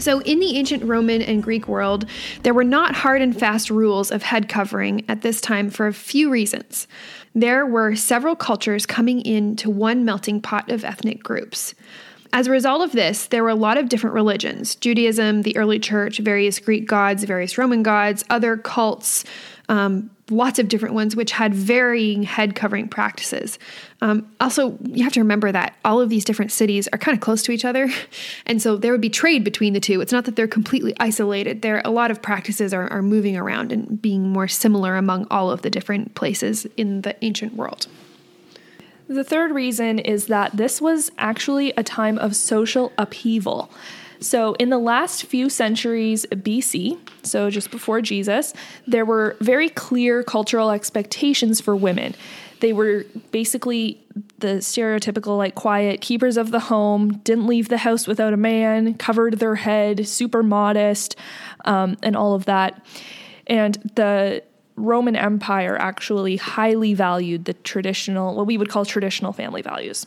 So, 0.00 0.20
in 0.22 0.40
the 0.40 0.56
ancient 0.56 0.82
Roman 0.84 1.22
and 1.22 1.42
Greek 1.42 1.68
world, 1.68 2.06
there 2.42 2.54
were 2.54 2.64
not 2.64 2.94
hard 2.94 3.22
and 3.22 3.38
fast 3.38 3.70
rules 3.70 4.10
of 4.10 4.22
head 4.22 4.48
covering 4.48 5.04
at 5.08 5.22
this 5.22 5.40
time 5.40 5.70
for 5.70 5.86
a 5.86 5.92
few 5.92 6.30
reasons. 6.30 6.88
There 7.34 7.66
were 7.66 7.94
several 7.94 8.34
cultures 8.34 8.86
coming 8.86 9.20
into 9.20 9.70
one 9.70 10.04
melting 10.04 10.40
pot 10.40 10.70
of 10.70 10.84
ethnic 10.84 11.22
groups. 11.22 11.74
As 12.32 12.46
a 12.46 12.50
result 12.50 12.82
of 12.82 12.92
this, 12.92 13.26
there 13.26 13.42
were 13.42 13.50
a 13.50 13.54
lot 13.54 13.76
of 13.76 13.88
different 13.88 14.14
religions 14.14 14.74
Judaism, 14.76 15.42
the 15.42 15.56
early 15.56 15.78
church, 15.78 16.18
various 16.18 16.58
Greek 16.58 16.86
gods, 16.86 17.24
various 17.24 17.58
Roman 17.58 17.82
gods, 17.82 18.24
other 18.30 18.56
cults, 18.56 19.24
um, 19.68 20.10
lots 20.30 20.58
of 20.58 20.68
different 20.68 20.94
ones 20.94 21.16
which 21.16 21.32
had 21.32 21.54
varying 21.54 22.22
head 22.22 22.54
covering 22.54 22.88
practices. 22.88 23.58
Um, 24.00 24.30
also, 24.40 24.78
you 24.82 25.04
have 25.04 25.12
to 25.14 25.20
remember 25.20 25.52
that 25.52 25.76
all 25.84 26.00
of 26.00 26.08
these 26.08 26.24
different 26.24 26.52
cities 26.52 26.88
are 26.88 26.98
kind 26.98 27.16
of 27.16 27.20
close 27.20 27.42
to 27.44 27.52
each 27.52 27.64
other, 27.64 27.90
and 28.46 28.60
so 28.60 28.76
there 28.76 28.92
would 28.92 29.00
be 29.00 29.10
trade 29.10 29.44
between 29.44 29.72
the 29.72 29.80
two. 29.80 30.00
It's 30.00 30.12
not 30.12 30.24
that 30.24 30.36
they're 30.36 30.48
completely 30.48 30.94
isolated. 30.98 31.62
There, 31.62 31.82
a 31.84 31.90
lot 31.90 32.10
of 32.10 32.22
practices 32.22 32.72
are, 32.72 32.88
are 32.88 33.02
moving 33.02 33.36
around 33.36 33.72
and 33.72 34.00
being 34.00 34.28
more 34.28 34.48
similar 34.48 34.96
among 34.96 35.26
all 35.30 35.50
of 35.50 35.62
the 35.62 35.70
different 35.70 36.14
places 36.14 36.66
in 36.76 37.02
the 37.02 37.16
ancient 37.24 37.54
world. 37.54 37.86
The 39.10 39.24
third 39.24 39.50
reason 39.50 39.98
is 39.98 40.26
that 40.26 40.56
this 40.56 40.80
was 40.80 41.10
actually 41.18 41.72
a 41.76 41.82
time 41.82 42.16
of 42.18 42.36
social 42.36 42.92
upheaval. 42.96 43.68
So, 44.20 44.52
in 44.54 44.68
the 44.68 44.78
last 44.78 45.24
few 45.24 45.48
centuries 45.48 46.26
BC, 46.30 46.98
so 47.22 47.48
just 47.48 47.70
before 47.70 48.02
Jesus, 48.02 48.52
there 48.86 49.06
were 49.06 49.36
very 49.40 49.70
clear 49.70 50.22
cultural 50.22 50.70
expectations 50.70 51.60
for 51.60 51.74
women. 51.74 52.14
They 52.60 52.74
were 52.74 53.06
basically 53.30 53.98
the 54.38 54.58
stereotypical, 54.58 55.38
like, 55.38 55.54
quiet 55.54 56.02
keepers 56.02 56.36
of 56.36 56.50
the 56.50 56.60
home, 56.60 57.16
didn't 57.24 57.46
leave 57.46 57.70
the 57.70 57.78
house 57.78 58.06
without 58.06 58.34
a 58.34 58.36
man, 58.36 58.92
covered 58.94 59.38
their 59.38 59.54
head, 59.54 60.06
super 60.06 60.42
modest, 60.42 61.16
um, 61.64 61.96
and 62.02 62.14
all 62.14 62.34
of 62.34 62.44
that. 62.44 62.84
And 63.46 63.76
the 63.94 64.42
Roman 64.76 65.16
Empire 65.16 65.78
actually 65.78 66.36
highly 66.36 66.92
valued 66.92 67.46
the 67.46 67.54
traditional, 67.54 68.36
what 68.36 68.46
we 68.46 68.58
would 68.58 68.68
call 68.68 68.84
traditional 68.84 69.32
family 69.32 69.62
values 69.62 70.06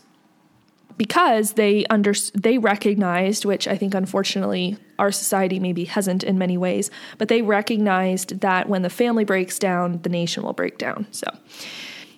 because 0.98 1.54
they 1.54 1.86
under 1.90 2.14
they 2.34 2.58
recognized 2.58 3.46
which 3.46 3.68
i 3.68 3.78
think 3.78 3.94
unfortunately 3.94 4.78
our 5.00 5.12
society 5.12 5.60
maybe 5.60 5.86
hasn't 5.86 6.24
in 6.24 6.38
many 6.38 6.58
ways 6.58 6.90
but 7.18 7.28
they 7.28 7.42
recognized 7.42 8.40
that 8.42 8.70
when 8.70 8.82
the 8.82 8.90
family 8.90 9.24
breaks 9.24 9.60
down 9.60 10.02
the 10.04 10.10
nation 10.10 10.44
will 10.44 10.54
break 10.54 10.78
down. 10.78 11.06
So 11.12 11.28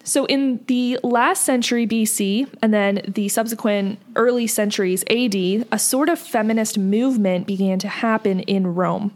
so 0.04 0.26
in 0.26 0.64
the 0.68 1.00
last 1.04 1.44
century 1.44 1.88
BC 1.88 2.48
and 2.62 2.74
then 2.74 3.02
the 3.08 3.28
subsequent 3.28 4.00
early 4.16 4.46
centuries 4.46 5.04
AD 5.10 5.36
a 5.72 5.80
sort 5.80 6.10
of 6.10 6.20
feminist 6.20 6.78
movement 6.78 7.48
began 7.48 7.80
to 7.80 7.88
happen 7.88 8.42
in 8.42 8.76
Rome 8.76 9.16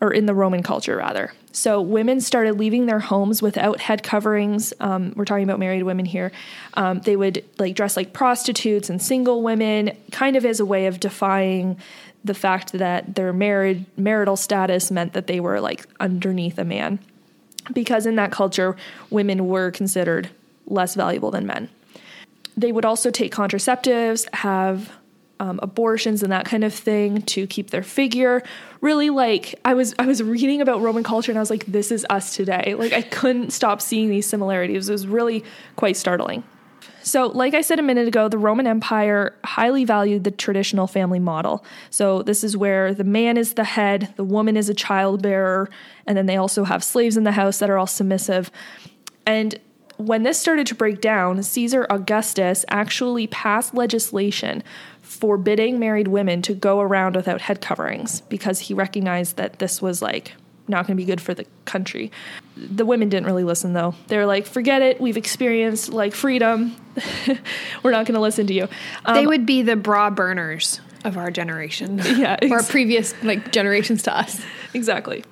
or 0.00 0.12
in 0.12 0.26
the 0.26 0.34
Roman 0.34 0.62
culture 0.62 0.96
rather. 0.96 1.32
So 1.52 1.80
women 1.80 2.20
started 2.20 2.58
leaving 2.58 2.86
their 2.86 3.00
homes 3.00 3.42
without 3.42 3.80
head 3.80 4.02
coverings. 4.02 4.72
Um, 4.80 5.12
we're 5.16 5.24
talking 5.24 5.44
about 5.44 5.58
married 5.58 5.82
women 5.82 6.04
here. 6.04 6.32
Um, 6.74 7.00
they 7.00 7.16
would 7.16 7.44
like 7.58 7.74
dress 7.74 7.96
like 7.96 8.12
prostitutes 8.12 8.88
and 8.88 9.02
single 9.02 9.42
women, 9.42 9.96
kind 10.12 10.36
of 10.36 10.46
as 10.46 10.60
a 10.60 10.64
way 10.64 10.86
of 10.86 11.00
defying 11.00 11.76
the 12.24 12.34
fact 12.34 12.72
that 12.72 13.14
their 13.14 13.32
married 13.32 13.84
marital 13.96 14.36
status 14.36 14.90
meant 14.90 15.12
that 15.14 15.26
they 15.26 15.40
were 15.40 15.60
like 15.60 15.86
underneath 15.98 16.58
a 16.58 16.64
man, 16.64 16.98
because 17.72 18.06
in 18.06 18.16
that 18.16 18.30
culture, 18.30 18.76
women 19.10 19.48
were 19.48 19.70
considered 19.70 20.30
less 20.66 20.94
valuable 20.94 21.30
than 21.30 21.46
men. 21.46 21.68
They 22.56 22.72
would 22.72 22.84
also 22.84 23.10
take 23.10 23.34
contraceptives, 23.34 24.32
have 24.34 24.92
um, 25.40 25.58
abortions 25.62 26.22
and 26.22 26.30
that 26.30 26.44
kind 26.44 26.62
of 26.62 26.72
thing 26.72 27.22
to 27.22 27.46
keep 27.46 27.70
their 27.70 27.82
figure. 27.82 28.42
Really, 28.80 29.10
like 29.10 29.58
I 29.64 29.74
was 29.74 29.94
I 29.98 30.06
was 30.06 30.22
reading 30.22 30.60
about 30.60 30.80
Roman 30.80 31.02
culture 31.02 31.32
and 31.32 31.38
I 31.38 31.42
was 31.42 31.50
like, 31.50 31.66
this 31.66 31.90
is 31.90 32.06
us 32.10 32.36
today. 32.36 32.74
Like 32.78 32.92
I 32.92 33.02
couldn't 33.02 33.50
stop 33.50 33.80
seeing 33.80 34.10
these 34.10 34.26
similarities. 34.26 34.88
It 34.88 34.92
was 34.92 35.06
really 35.06 35.42
quite 35.76 35.96
startling. 35.96 36.44
So, 37.02 37.26
like 37.28 37.54
I 37.54 37.62
said 37.62 37.78
a 37.78 37.82
minute 37.82 38.08
ago, 38.08 38.28
the 38.28 38.38
Roman 38.38 38.66
Empire 38.66 39.34
highly 39.44 39.86
valued 39.86 40.24
the 40.24 40.30
traditional 40.30 40.86
family 40.86 41.18
model. 41.18 41.64
So, 41.88 42.22
this 42.22 42.44
is 42.44 42.56
where 42.56 42.92
the 42.92 43.04
man 43.04 43.38
is 43.38 43.54
the 43.54 43.64
head, 43.64 44.12
the 44.16 44.24
woman 44.24 44.56
is 44.56 44.68
a 44.68 44.74
child 44.74 45.22
bearer, 45.22 45.70
and 46.06 46.16
then 46.16 46.26
they 46.26 46.36
also 46.36 46.64
have 46.64 46.84
slaves 46.84 47.16
in 47.16 47.24
the 47.24 47.32
house 47.32 47.58
that 47.58 47.70
are 47.70 47.78
all 47.78 47.86
submissive. 47.86 48.50
And 49.24 49.58
when 50.00 50.22
this 50.22 50.38
started 50.38 50.66
to 50.68 50.74
break 50.74 51.00
down, 51.00 51.42
Caesar 51.42 51.86
Augustus 51.90 52.64
actually 52.68 53.26
passed 53.26 53.74
legislation 53.74 54.62
forbidding 55.02 55.78
married 55.78 56.08
women 56.08 56.40
to 56.42 56.54
go 56.54 56.80
around 56.80 57.16
without 57.16 57.40
head 57.40 57.60
coverings 57.60 58.20
because 58.22 58.60
he 58.60 58.74
recognized 58.74 59.36
that 59.36 59.58
this 59.58 59.82
was 59.82 60.00
like 60.00 60.34
not 60.68 60.86
going 60.86 60.96
to 60.96 61.00
be 61.00 61.04
good 61.04 61.20
for 61.20 61.34
the 61.34 61.44
country. 61.64 62.12
The 62.56 62.86
women 62.86 63.08
didn't 63.08 63.26
really 63.26 63.42
listen 63.42 63.72
though. 63.72 63.94
They 64.06 64.16
were 64.16 64.26
like, 64.26 64.46
"Forget 64.46 64.82
it. 64.82 65.00
We've 65.00 65.16
experienced 65.16 65.90
like 65.90 66.14
freedom. 66.14 66.76
we're 67.82 67.90
not 67.90 68.06
going 68.06 68.14
to 68.14 68.20
listen 68.20 68.46
to 68.46 68.54
you." 68.54 68.68
Um, 69.04 69.16
they 69.16 69.26
would 69.26 69.46
be 69.46 69.62
the 69.62 69.76
bra 69.76 70.10
burners 70.10 70.80
of 71.04 71.16
our 71.16 71.30
generation. 71.30 71.98
Yeah, 72.04 72.36
ex- 72.40 72.52
or 72.52 72.62
previous 72.62 73.14
like 73.22 73.52
generations 73.52 74.02
to 74.04 74.16
us. 74.16 74.40
Exactly. 74.72 75.24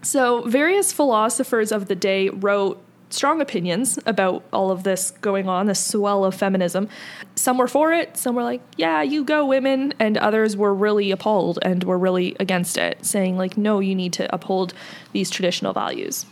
So, 0.00 0.44
various 0.48 0.94
philosophers 0.94 1.72
of 1.72 1.88
the 1.88 1.94
day 1.94 2.30
wrote 2.30 2.82
strong 3.12 3.40
opinions 3.40 3.98
about 4.06 4.44
all 4.52 4.70
of 4.70 4.82
this 4.82 5.10
going 5.10 5.48
on, 5.48 5.66
this 5.66 5.84
swell 5.84 6.24
of 6.24 6.34
feminism. 6.34 6.88
Some 7.34 7.58
were 7.58 7.68
for 7.68 7.92
it, 7.92 8.16
some 8.16 8.34
were 8.34 8.42
like, 8.42 8.62
yeah, 8.76 9.02
you 9.02 9.24
go, 9.24 9.46
women, 9.46 9.94
and 9.98 10.16
others 10.18 10.56
were 10.56 10.74
really 10.74 11.10
appalled 11.10 11.58
and 11.62 11.84
were 11.84 11.98
really 11.98 12.36
against 12.40 12.78
it, 12.78 13.04
saying, 13.04 13.36
like, 13.36 13.56
no, 13.56 13.80
you 13.80 13.94
need 13.94 14.12
to 14.14 14.32
uphold 14.34 14.74
these 15.12 15.30
traditional 15.30 15.72
values. 15.72 16.26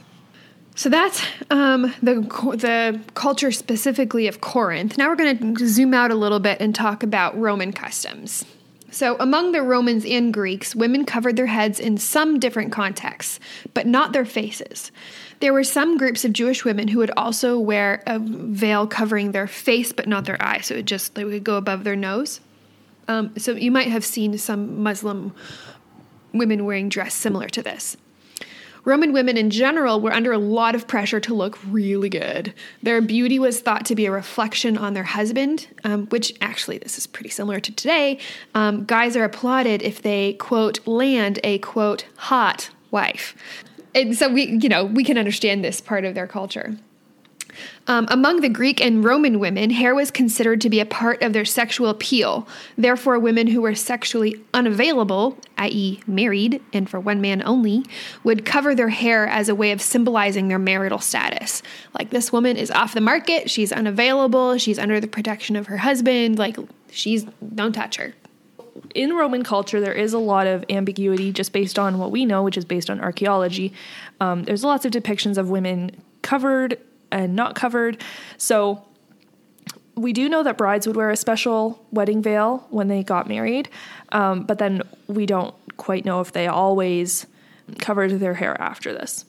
So 0.77 0.89
that's 0.89 1.23
um, 1.51 1.93
the 2.03 2.15
the 2.57 3.01
culture 3.15 3.53
specifically 3.53 4.29
of 4.29 4.41
Corinth. 4.41 4.97
Now 4.97 5.09
we're 5.09 5.17
going 5.17 5.57
to 5.57 5.69
zoom 5.69 5.93
out 5.93 6.11
a 6.11 6.15
little 6.15 6.41
bit 6.41 6.59
and 6.61 6.75
talk 6.75 7.03
about 7.03 7.39
Roman 7.39 7.73
customs. 7.73 8.45
So, 8.91 9.17
among 9.21 9.53
the 9.53 9.63
Romans 9.63 10.05
and 10.05 10.35
Greeks, 10.35 10.75
women 10.75 11.05
covered 11.05 11.37
their 11.37 11.47
heads 11.47 11.79
in 11.79 11.97
some 11.97 12.41
different 12.41 12.73
contexts, 12.73 13.39
but 13.73 13.87
not 13.87 14.13
their 14.13 14.25
faces. 14.25 14.91
There 15.39 15.53
were 15.53 15.65
some 15.65 15.97
groups 15.97 16.25
of 16.25 16.33
Jewish 16.33 16.65
women 16.65 16.89
who 16.89 16.99
would 16.99 17.13
also 17.17 17.59
wear 17.59 18.03
a 18.07 18.19
veil 18.19 18.87
covering 18.87 19.33
their 19.33 19.47
face 19.47 19.93
but 19.93 20.09
not 20.09 20.25
their 20.25 20.43
eyes, 20.43 20.67
so 20.67 20.75
it 20.75 20.87
just 20.87 21.15
they 21.15 21.25
would 21.25 21.45
go 21.45 21.57
above 21.57 21.85
their 21.85 21.97
nose. 21.97 22.41
Um, 23.09 23.33
so 23.39 23.53
you 23.53 23.71
might 23.71 23.89
have 23.89 24.05
seen 24.05 24.37
some 24.39 24.83
Muslim 24.83 25.33
women 26.33 26.65
wearing 26.65 26.89
dress 26.89 27.15
similar 27.15 27.49
to 27.49 27.63
this. 27.63 27.97
Roman 28.85 29.13
women 29.13 29.37
in 29.37 29.51
general 29.51 30.01
were 30.01 30.13
under 30.13 30.33
a 30.33 30.39
lot 30.39 30.75
of 30.75 30.87
pressure 30.87 31.21
to 31.21 31.35
look 31.35 31.59
really 31.67 32.09
good. 32.09 32.55
Their 32.83 33.01
beauty 33.01 33.39
was 33.39 33.61
thought 33.61 33.85
to 33.87 33.95
be 33.95 34.07
a 34.07 34.11
reflection 34.11 34.79
on 34.79 34.95
their 34.95 35.05
husband, 35.05 35.69
um, 35.85 36.07
which 36.07 36.35
actually, 36.41 36.79
this 36.79 36.99
is 36.99 37.07
pretty 37.07 37.31
similar 37.31 37.61
to 37.61 37.73
today. 37.73 38.19
Um, 38.55 38.85
guys 38.85 39.17
are 39.17 39.25
applauded 39.25 39.83
if 39.83 40.03
they, 40.03 40.35
quote, 40.35 40.87
land 40.87 41.39
a, 41.45 41.59
quote, 41.59 42.07
hot 42.17 42.71
wife 42.91 43.37
and 43.95 44.17
so 44.17 44.29
we, 44.29 44.47
you 44.47 44.69
know, 44.69 44.85
we 44.85 45.05
can 45.05 45.19
understand 45.19 45.65
this 45.65 45.81
part 45.81 46.05
of 46.05 46.15
their 46.15 46.27
culture. 46.27 46.77
Um, 47.87 48.07
among 48.11 48.41
the 48.41 48.49
Greek 48.49 48.81
and 48.81 49.05
Roman 49.05 49.39
women, 49.39 49.71
hair 49.71 49.95
was 49.95 50.11
considered 50.11 50.61
to 50.61 50.71
be 50.71 50.81
a 50.81 50.87
part 50.87 51.23
of 51.23 51.33
their 51.33 51.45
sexual 51.45 51.89
appeal. 51.89 52.47
Therefore, 52.77 53.19
women 53.19 53.47
who 53.47 53.63
were 53.63 53.75
sexually 53.75 54.41
unavailable, 54.55 55.39
i.e., 55.59 56.01
married 56.07 56.63
and 56.73 56.89
for 56.89 57.01
one 57.01 57.21
man 57.21 57.43
only, 57.43 57.85
would 58.25 58.45
cover 58.45 58.75
their 58.75 58.89
hair 58.89 59.27
as 59.27 59.49
a 59.49 59.55
way 59.55 59.73
of 59.73 59.81
symbolizing 59.81 60.49
their 60.49 60.59
marital 60.59 60.99
status. 60.99 61.63
Like, 61.99 62.11
this 62.11 62.33
woman 62.33 62.57
is 62.57 62.71
off 62.71 62.95
the 62.95 63.01
market, 63.01 63.51
she's 63.51 63.73
unavailable, 63.73 64.59
she's 64.59 64.79
under 64.79 65.01
the 65.01 65.09
protection 65.09 65.57
of 65.57 65.67
her 65.67 65.79
husband, 65.79 66.39
like, 66.39 66.57
she's, 66.91 67.25
don't 67.55 67.73
touch 67.73 67.97
her 67.97 68.15
in 68.95 69.15
Roman 69.15 69.43
culture, 69.43 69.81
there 69.81 69.93
is 69.93 70.13
a 70.13 70.19
lot 70.19 70.47
of 70.47 70.65
ambiguity 70.69 71.33
just 71.33 71.53
based 71.53 71.79
on 71.79 71.99
what 71.99 72.11
we 72.11 72.25
know, 72.25 72.43
which 72.43 72.57
is 72.57 72.65
based 72.65 72.91
on 72.91 73.01
archaeology. 73.01 73.73
Um, 74.21 74.45
there's 74.45 74.65
lots 74.65 74.85
of 74.85 74.93
depictions 74.93 75.39
of 75.39 75.51
women 75.51 75.93
covered 76.23 76.79
and 77.11 77.35
not 77.35 77.55
covered. 77.55 78.03
So 78.39 78.85
we 79.95 80.13
do 80.13 80.29
know 80.29 80.43
that 80.43 80.57
brides 80.57 80.87
would 80.87 80.97
wear 80.97 81.11
a 81.11 81.17
special 81.17 81.85
wedding 81.91 82.23
veil 82.23 82.67
when 82.71 82.89
they 82.89 83.03
got 83.03 83.29
married, 83.29 83.69
um, 84.13 84.45
but 84.45 84.59
then 84.59 84.83
we 85.09 85.27
don't 85.27 85.55
quite 85.77 86.05
know 86.05 86.21
if 86.21 86.33
they 86.33 86.47
always 86.47 87.27
covered 87.79 88.19
their 88.19 88.35
hair 88.35 88.61
after 88.61 88.93
this. 88.93 89.25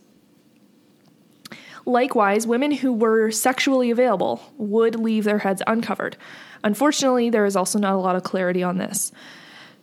Likewise, 1.85 2.45
women 2.45 2.71
who 2.71 2.93
were 2.93 3.31
sexually 3.31 3.89
available 3.89 4.41
would 4.57 4.95
leave 4.95 5.23
their 5.23 5.39
heads 5.39 5.63
uncovered. 5.65 6.15
Unfortunately, 6.63 7.29
there 7.29 7.45
is 7.45 7.55
also 7.55 7.79
not 7.79 7.93
a 7.93 7.97
lot 7.97 8.15
of 8.15 8.23
clarity 8.23 8.61
on 8.61 8.77
this. 8.77 9.11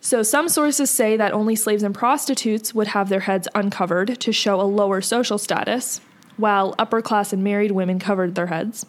So, 0.01 0.23
some 0.23 0.49
sources 0.49 0.91
say 0.91 1.17
that 1.17 1.33
only 1.33 1.57
slaves 1.57 1.83
and 1.83 1.95
prostitutes 1.95 2.73
would 2.73 2.89
have 2.89 3.09
their 3.09 3.21
heads 3.21 3.49
uncovered 3.55 4.21
to 4.21 4.33
show 4.33 4.61
a 4.61 4.63
lower 4.63 5.01
social 5.01 5.39
status, 5.39 6.01
while 6.39 6.75
upper 6.79 7.03
class 7.03 7.33
and 7.33 7.45
married 7.45 7.73
women 7.73 7.99
covered 7.99 8.35
their 8.35 8.47
heads. 8.47 8.87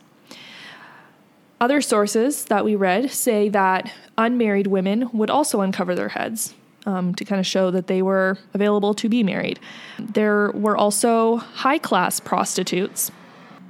Other 1.60 1.82
sources 1.82 2.46
that 2.46 2.64
we 2.64 2.76
read 2.76 3.12
say 3.12 3.50
that 3.50 3.92
unmarried 4.18 4.68
women 4.68 5.10
would 5.12 5.30
also 5.30 5.60
uncover 5.60 5.94
their 5.94 6.10
heads 6.10 6.54
um, 6.86 7.14
to 7.16 7.26
kind 7.26 7.40
of 7.40 7.46
show 7.46 7.70
that 7.72 7.88
they 7.88 8.02
were 8.02 8.38
available 8.54 8.94
to 8.94 9.10
be 9.10 9.24
married. 9.24 9.60
There 10.00 10.52
were 10.52 10.78
also 10.78 11.38
high 11.38 11.78
class 11.78 12.22
prostitutes. 12.22 13.12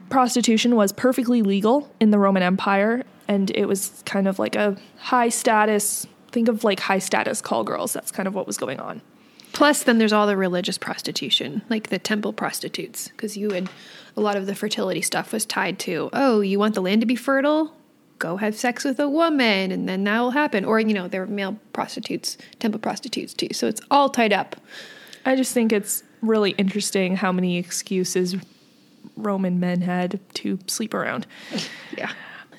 Prostitution 0.10 0.76
was 0.76 0.92
perfectly 0.92 1.42
legal 1.42 1.92
in 2.00 2.12
the 2.12 2.20
Roman 2.20 2.44
Empire, 2.44 3.04
and 3.28 3.50
it 3.56 3.66
was 3.66 4.04
kind 4.06 4.28
of 4.28 4.38
like 4.38 4.56
a 4.56 4.78
high 4.98 5.30
status 5.30 6.06
think 6.32 6.48
of 6.48 6.64
like 6.64 6.80
high 6.80 7.00
status 7.00 7.42
call 7.42 7.64
girls. 7.64 7.94
That's 7.94 8.12
kind 8.12 8.28
of 8.28 8.36
what 8.36 8.48
was 8.48 8.58
going 8.58 8.80
on. 8.80 9.02
Plus, 9.52 9.84
then 9.84 9.98
there's 9.98 10.14
all 10.14 10.28
the 10.28 10.38
religious 10.38 10.78
prostitution, 10.78 11.64
like 11.70 11.90
the 11.90 12.00
temple 12.00 12.34
prostitutes, 12.34 13.10
because 13.10 13.36
you 13.36 13.50
had 13.52 13.70
a 14.16 14.22
lot 14.22 14.36
of 14.36 14.46
the 14.46 14.56
fertility 14.56 15.02
stuff 15.02 15.34
was 15.34 15.46
tied 15.46 15.80
to, 15.80 16.10
oh, 16.14 16.42
you 16.42 16.60
want 16.60 16.76
the 16.76 16.82
land 16.82 17.02
to 17.02 17.08
be 17.08 17.16
fertile? 17.16 17.74
Go 18.20 18.38
have 18.38 18.56
sex 18.56 18.84
with 18.84 19.00
a 19.00 19.10
woman, 19.10 19.72
and 19.72 19.88
then 19.88 20.04
that 20.04 20.20
will 20.20 20.32
happen. 20.32 20.66
Or, 20.66 20.80
you 20.80 20.94
know, 20.94 21.08
there 21.08 21.22
were 21.22 21.28
male 21.28 21.58
prostitutes, 21.74 22.38
temple 22.60 22.80
prostitutes 22.80 23.34
too. 23.34 23.50
So 23.54 23.68
it's 23.68 23.82
all 23.90 24.10
tied 24.10 24.34
up. 24.34 24.56
I 25.26 25.36
just 25.36 25.54
think 25.54 25.72
it's 25.72 26.04
really 26.22 26.52
interesting 26.52 27.16
how 27.16 27.32
many 27.32 27.58
excuses 27.58 28.36
Roman 29.16 29.60
men 29.60 29.82
had 29.82 30.20
to 30.36 30.60
sleep 30.68 30.94
around. 30.94 31.26
Yeah. 31.98 32.12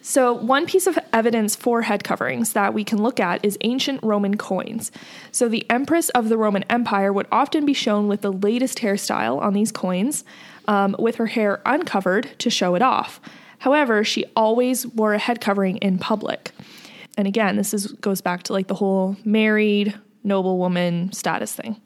So, 0.03 0.33
one 0.33 0.67
piece 0.67 0.87
of 0.87 0.99
evidence 1.13 1.55
for 1.55 1.83
head 1.83 2.05
coverings 2.05 2.55
that 2.55 2.73
we 2.73 2.85
can 2.85 3.03
look 3.03 3.21
at 3.21 3.45
is 3.45 3.59
ancient 3.61 4.01
Roman 4.03 4.37
coins. 4.39 4.91
So, 5.31 5.49
the 5.49 5.69
Empress 5.71 6.09
of 6.11 6.31
the 6.31 6.39
Roman 6.39 6.63
Empire 6.65 7.13
would 7.13 7.27
often 7.31 7.67
be 7.67 7.75
shown 7.75 8.09
with 8.09 8.23
the 8.23 8.33
latest 8.33 8.79
hairstyle 8.79 9.41
on 9.41 9.53
these 9.53 9.71
coins, 9.71 10.25
um, 10.67 10.97
with 10.99 11.17
her 11.17 11.27
hair 11.27 11.61
uncovered 11.67 12.31
to 12.39 12.49
show 12.49 12.75
it 12.75 12.83
off. 12.83 13.21
However, 13.59 14.03
she 14.03 14.25
always 14.35 14.87
wore 14.87 15.13
a 15.13 15.19
head 15.19 15.41
covering 15.41 15.77
in 15.79 15.99
public. 15.99 16.53
And 17.19 17.29
again, 17.29 17.57
this 17.57 17.75
is, 17.75 17.89
goes 17.89 18.23
back 18.23 18.45
to 18.45 18.55
like 18.55 18.69
the 18.69 18.75
whole 18.75 19.17
married 19.25 19.95
noblewoman 20.25 21.13
status 21.13 21.55
thing. 21.55 21.77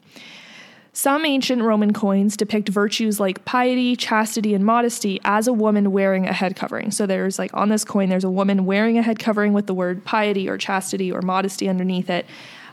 Some 0.97 1.25
ancient 1.25 1.61
Roman 1.61 1.91
coins 1.91 2.37
depict 2.37 2.69
virtues 2.69 3.19
like 3.19 3.43
piety, 3.43 3.97
chastity, 3.97 4.53
and 4.53 4.63
modesty 4.63 5.19
as 5.25 5.45
a 5.45 5.51
woman 5.51 5.91
wearing 5.91 6.25
a 6.25 6.31
head 6.31 6.55
covering. 6.55 6.89
So 6.89 7.05
there's 7.05 7.37
like 7.37 7.53
on 7.53 7.67
this 7.67 7.83
coin, 7.83 8.07
there's 8.07 8.23
a 8.23 8.29
woman 8.29 8.65
wearing 8.65 8.97
a 8.97 9.01
head 9.01 9.19
covering 9.19 9.51
with 9.51 9.67
the 9.67 9.73
word 9.73 10.05
piety 10.05 10.47
or 10.47 10.57
chastity 10.57 11.11
or 11.11 11.21
modesty 11.21 11.67
underneath 11.67 12.09
it, 12.09 12.25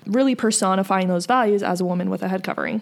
really 0.07 0.37
personifying 0.37 1.09
those 1.09 1.27
values 1.27 1.65
as 1.65 1.81
a 1.81 1.85
woman 1.85 2.11
with 2.11 2.23
a 2.23 2.29
head 2.29 2.45
covering. 2.45 2.81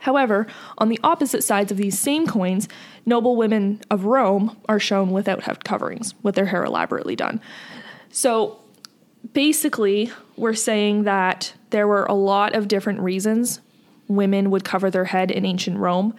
However, 0.00 0.46
on 0.76 0.90
the 0.90 1.00
opposite 1.02 1.42
sides 1.42 1.72
of 1.72 1.78
these 1.78 1.98
same 1.98 2.26
coins, 2.26 2.68
noble 3.06 3.36
women 3.36 3.80
of 3.90 4.04
Rome 4.04 4.58
are 4.68 4.78
shown 4.78 5.12
without 5.12 5.44
head 5.44 5.64
coverings, 5.64 6.14
with 6.22 6.34
their 6.34 6.44
hair 6.46 6.62
elaborately 6.62 7.16
done. 7.16 7.40
So 8.10 8.60
basically, 9.32 10.12
we're 10.36 10.52
saying 10.52 11.04
that 11.04 11.54
there 11.70 11.88
were 11.88 12.04
a 12.04 12.12
lot 12.12 12.54
of 12.54 12.68
different 12.68 13.00
reasons 13.00 13.62
women 14.08 14.50
would 14.50 14.64
cover 14.64 14.90
their 14.90 15.06
head 15.06 15.30
in 15.30 15.44
ancient 15.44 15.78
Rome. 15.78 16.14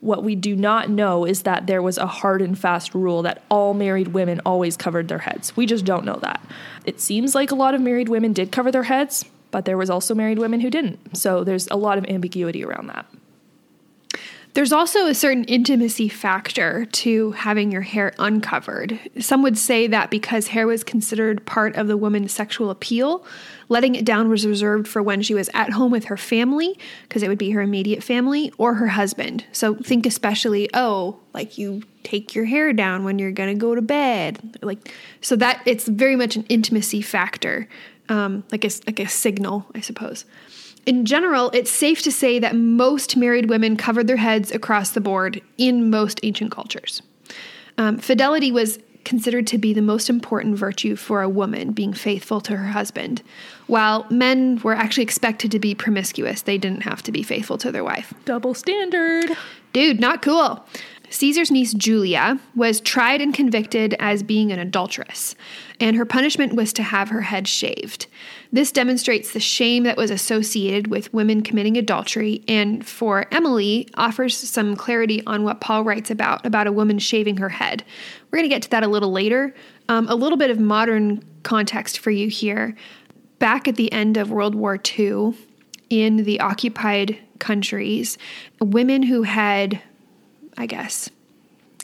What 0.00 0.22
we 0.22 0.36
do 0.36 0.54
not 0.54 0.88
know 0.88 1.24
is 1.24 1.42
that 1.42 1.66
there 1.66 1.82
was 1.82 1.98
a 1.98 2.06
hard 2.06 2.40
and 2.40 2.56
fast 2.56 2.94
rule 2.94 3.22
that 3.22 3.42
all 3.50 3.74
married 3.74 4.08
women 4.08 4.40
always 4.46 4.76
covered 4.76 5.08
their 5.08 5.18
heads. 5.18 5.56
We 5.56 5.66
just 5.66 5.84
don't 5.84 6.04
know 6.04 6.18
that. 6.22 6.40
It 6.84 7.00
seems 7.00 7.34
like 7.34 7.50
a 7.50 7.56
lot 7.56 7.74
of 7.74 7.80
married 7.80 8.08
women 8.08 8.32
did 8.32 8.52
cover 8.52 8.70
their 8.70 8.84
heads, 8.84 9.24
but 9.50 9.64
there 9.64 9.76
was 9.76 9.90
also 9.90 10.14
married 10.14 10.38
women 10.38 10.60
who 10.60 10.70
didn't. 10.70 11.16
So 11.16 11.42
there's 11.42 11.66
a 11.68 11.76
lot 11.76 11.98
of 11.98 12.04
ambiguity 12.06 12.64
around 12.64 12.86
that. 12.88 13.06
There's 14.58 14.72
also 14.72 15.06
a 15.06 15.14
certain 15.14 15.44
intimacy 15.44 16.08
factor 16.08 16.86
to 16.86 17.30
having 17.30 17.70
your 17.70 17.82
hair 17.82 18.12
uncovered. 18.18 18.98
Some 19.20 19.40
would 19.44 19.56
say 19.56 19.86
that 19.86 20.10
because 20.10 20.48
hair 20.48 20.66
was 20.66 20.82
considered 20.82 21.46
part 21.46 21.76
of 21.76 21.86
the 21.86 21.96
woman's 21.96 22.32
sexual 22.32 22.68
appeal, 22.68 23.24
letting 23.68 23.94
it 23.94 24.04
down 24.04 24.28
was 24.28 24.44
reserved 24.44 24.88
for 24.88 25.00
when 25.00 25.22
she 25.22 25.32
was 25.32 25.48
at 25.54 25.70
home 25.70 25.92
with 25.92 26.06
her 26.06 26.16
family, 26.16 26.76
because 27.02 27.22
it 27.22 27.28
would 27.28 27.38
be 27.38 27.52
her 27.52 27.60
immediate 27.60 28.02
family, 28.02 28.52
or 28.58 28.74
her 28.74 28.88
husband. 28.88 29.44
So 29.52 29.76
think 29.76 30.04
especially, 30.06 30.68
oh, 30.74 31.20
like 31.32 31.56
you 31.56 31.84
take 32.02 32.34
your 32.34 32.46
hair 32.46 32.72
down 32.72 33.04
when 33.04 33.20
you're 33.20 33.30
to 33.30 33.54
go 33.54 33.76
to 33.76 33.80
bed. 33.80 34.58
Like, 34.60 34.92
so 35.20 35.36
that 35.36 35.62
it's 35.66 35.86
very 35.86 36.16
much 36.16 36.34
an 36.34 36.44
intimacy 36.48 37.00
factor, 37.00 37.68
um, 38.08 38.42
like, 38.50 38.64
a, 38.64 38.70
like 38.88 38.98
a 38.98 39.06
signal, 39.06 39.66
I 39.76 39.82
suppose. 39.82 40.24
In 40.88 41.04
general, 41.04 41.50
it's 41.50 41.70
safe 41.70 42.00
to 42.00 42.10
say 42.10 42.38
that 42.38 42.56
most 42.56 43.14
married 43.14 43.50
women 43.50 43.76
covered 43.76 44.06
their 44.06 44.16
heads 44.16 44.50
across 44.50 44.92
the 44.92 45.02
board 45.02 45.42
in 45.58 45.90
most 45.90 46.18
ancient 46.22 46.50
cultures. 46.50 47.02
Um, 47.76 47.98
fidelity 47.98 48.50
was 48.50 48.78
considered 49.04 49.46
to 49.48 49.58
be 49.58 49.74
the 49.74 49.82
most 49.82 50.08
important 50.08 50.56
virtue 50.56 50.96
for 50.96 51.20
a 51.20 51.28
woman, 51.28 51.72
being 51.72 51.92
faithful 51.92 52.40
to 52.40 52.56
her 52.56 52.68
husband, 52.68 53.22
while 53.66 54.06
men 54.08 54.60
were 54.64 54.72
actually 54.72 55.02
expected 55.02 55.50
to 55.50 55.58
be 55.58 55.74
promiscuous. 55.74 56.40
They 56.40 56.56
didn't 56.56 56.84
have 56.84 57.02
to 57.02 57.12
be 57.12 57.22
faithful 57.22 57.58
to 57.58 57.70
their 57.70 57.84
wife. 57.84 58.14
Double 58.24 58.54
standard. 58.54 59.36
Dude, 59.74 60.00
not 60.00 60.22
cool. 60.22 60.64
Caesar's 61.10 61.50
niece 61.50 61.72
Julia 61.72 62.38
was 62.54 62.80
tried 62.80 63.20
and 63.20 63.32
convicted 63.32 63.94
as 63.98 64.22
being 64.22 64.52
an 64.52 64.58
adulteress, 64.58 65.34
and 65.80 65.96
her 65.96 66.04
punishment 66.04 66.54
was 66.54 66.72
to 66.74 66.82
have 66.82 67.08
her 67.08 67.22
head 67.22 67.48
shaved. 67.48 68.06
This 68.52 68.72
demonstrates 68.72 69.32
the 69.32 69.40
shame 69.40 69.84
that 69.84 69.96
was 69.96 70.10
associated 70.10 70.88
with 70.88 71.12
women 71.12 71.42
committing 71.42 71.76
adultery, 71.76 72.42
and 72.46 72.86
for 72.86 73.26
Emily, 73.32 73.88
offers 73.94 74.36
some 74.36 74.76
clarity 74.76 75.22
on 75.26 75.44
what 75.44 75.60
Paul 75.60 75.84
writes 75.84 76.10
about 76.10 76.44
about 76.44 76.66
a 76.66 76.72
woman 76.72 76.98
shaving 76.98 77.38
her 77.38 77.48
head. 77.48 77.84
We're 78.30 78.38
going 78.38 78.48
to 78.48 78.54
get 78.54 78.62
to 78.62 78.70
that 78.70 78.82
a 78.82 78.88
little 78.88 79.12
later. 79.12 79.54
Um, 79.88 80.06
a 80.08 80.14
little 80.14 80.36
bit 80.36 80.50
of 80.50 80.60
modern 80.60 81.24
context 81.42 81.98
for 81.98 82.10
you 82.10 82.28
here. 82.28 82.76
Back 83.38 83.66
at 83.68 83.76
the 83.76 83.90
end 83.92 84.16
of 84.18 84.30
World 84.30 84.54
War 84.54 84.78
II, 84.98 85.34
in 85.90 86.24
the 86.24 86.40
occupied 86.40 87.18
countries, 87.38 88.18
women 88.60 89.02
who 89.02 89.22
had 89.22 89.80
I 90.58 90.66
guess, 90.66 91.08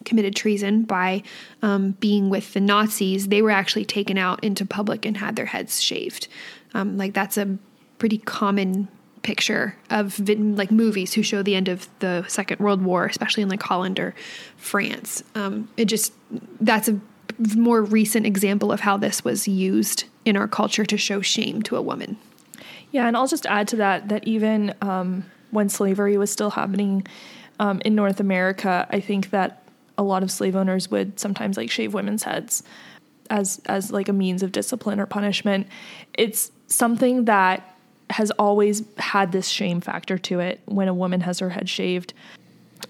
committed 0.05 0.37
treason 0.37 0.83
by 0.83 1.23
um, 1.63 1.93
being 1.93 2.29
with 2.29 2.53
the 2.53 2.61
Nazis, 2.61 3.29
they 3.29 3.41
were 3.41 3.51
actually 3.51 3.85
taken 3.85 4.19
out 4.19 4.43
into 4.43 4.67
public 4.67 5.07
and 5.07 5.17
had 5.17 5.37
their 5.37 5.47
heads 5.47 5.81
shaved. 5.81 6.29
Um, 6.75 6.97
like 6.99 7.15
that's 7.15 7.37
a 7.37 7.57
pretty 7.99 8.19
common 8.19 8.89
picture 9.23 9.77
of 9.89 10.19
like 10.29 10.71
movies 10.71 11.15
who 11.15 11.23
show 11.23 11.43
the 11.43 11.55
end 11.55 11.69
of 11.69 11.89
the 12.01 12.25
Second 12.29 12.61
World 12.61 12.83
War, 12.83 13.07
especially 13.07 13.43
in 13.43 13.49
like 13.49 13.63
Holland 13.63 13.99
or 13.99 14.15
France. 14.57 15.23
Um, 15.35 15.69
it 15.77 15.87
just 15.87 16.13
that's 16.61 16.89
a 16.89 17.01
more 17.57 17.83
recent 17.83 18.27
example 18.27 18.71
of 18.71 18.81
how 18.81 18.97
this 18.97 19.25
was 19.25 19.49
used 19.49 20.05
in 20.25 20.37
our 20.37 20.47
culture 20.47 20.85
to 20.85 20.97
show 20.97 21.21
shame 21.21 21.63
to 21.63 21.77
a 21.77 21.83
woman. 21.83 22.17
Yeah, 22.93 23.09
and 23.09 23.17
I'll 23.17 23.27
just 23.27 23.47
add 23.47 23.67
to 23.69 23.77
that 23.77 24.09
that 24.09 24.25
even 24.25 24.75
um, 24.83 25.25
when 25.51 25.69
slavery 25.69 26.17
was 26.17 26.31
still 26.31 26.51
happening 26.51 27.07
um, 27.59 27.81
in 27.85 27.95
North 27.95 28.21
America, 28.21 28.87
I 28.91 29.01
think 29.01 29.31
that 29.31 29.63
a 29.97 30.03
lot 30.03 30.23
of 30.23 30.31
slave 30.31 30.57
owners 30.57 30.91
would 30.91 31.19
sometimes 31.21 31.57
like 31.57 31.71
shave 31.71 31.95
women's 31.95 32.25
heads 32.25 32.63
as 33.31 33.61
as 33.67 33.91
like 33.91 34.09
a 34.09 34.13
means 34.13 34.43
of 34.43 34.53
discipline 34.53 35.01
or 35.01 35.07
punishment. 35.07 35.67
It's 36.15 36.51
something 36.67 37.27
that 37.27 37.77
has 38.11 38.31
always 38.33 38.83
had 38.99 39.33
this 39.33 39.49
shame 39.49 39.81
factor 39.81 40.19
to 40.19 40.41
it 40.41 40.61
when 40.67 40.89
a 40.89 40.95
woman 40.95 41.21
has 41.23 41.39
her 41.39 41.51
head 41.51 41.69
shaved. 41.69 42.13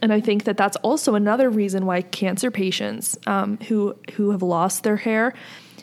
And 0.02 0.12
I 0.12 0.20
think 0.20 0.44
that 0.44 0.56
that's 0.56 0.76
also 0.78 1.14
another 1.14 1.48
reason 1.50 1.86
why 1.86 2.02
cancer 2.02 2.50
patients 2.50 3.16
um, 3.26 3.58
who 3.68 3.96
who 4.14 4.30
have 4.30 4.42
lost 4.42 4.82
their 4.82 4.96
hair, 4.96 5.34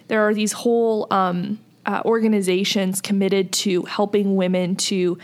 there 0.08 0.22
are 0.28 0.34
these 0.34 0.52
whole 0.52 1.08
um, 1.12 1.60
uh, 1.86 2.02
organizations 2.06 3.02
committed 3.02 3.52
to 3.54 3.84
helping 3.84 4.36
women 4.36 4.76
to 4.76 5.17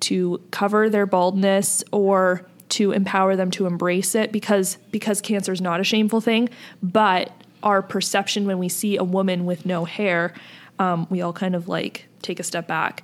to 0.00 0.40
cover 0.50 0.90
their 0.90 1.06
baldness 1.06 1.84
or 1.92 2.46
to 2.72 2.92
empower 2.92 3.36
them 3.36 3.50
to 3.52 3.66
embrace 3.66 4.14
it 4.14 4.32
because 4.32 4.76
because 4.90 5.20
cancer 5.20 5.52
is 5.52 5.60
not 5.60 5.80
a 5.80 5.84
shameful 5.84 6.20
thing, 6.20 6.48
but 6.82 7.30
our 7.62 7.82
perception 7.82 8.46
when 8.46 8.58
we 8.58 8.68
see 8.68 8.96
a 8.96 9.04
woman 9.04 9.44
with 9.44 9.64
no 9.66 9.84
hair, 9.84 10.32
um, 10.78 11.06
we 11.10 11.20
all 11.22 11.32
kind 11.32 11.54
of 11.54 11.68
like 11.68 12.06
take 12.22 12.40
a 12.40 12.42
step 12.42 12.66
back. 12.66 13.02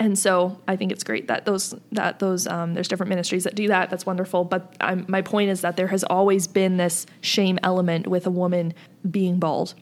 and 0.00 0.18
so 0.18 0.58
I 0.66 0.76
think 0.76 0.92
it's 0.92 1.04
great 1.04 1.28
that 1.28 1.44
those 1.44 1.74
that 1.92 2.18
those 2.18 2.46
um, 2.46 2.74
there's 2.74 2.88
different 2.88 3.08
ministries 3.08 3.44
that 3.44 3.54
do 3.54 3.68
that. 3.68 3.90
That's 3.90 4.06
wonderful. 4.06 4.44
But 4.44 4.74
I'm, 4.80 5.04
my 5.08 5.22
point 5.22 5.50
is 5.50 5.60
that 5.60 5.76
there 5.76 5.88
has 5.88 6.04
always 6.04 6.46
been 6.46 6.76
this 6.76 7.06
shame 7.20 7.58
element 7.62 8.06
with 8.06 8.26
a 8.26 8.30
woman 8.30 8.74
being 9.08 9.38
bald. 9.38 9.74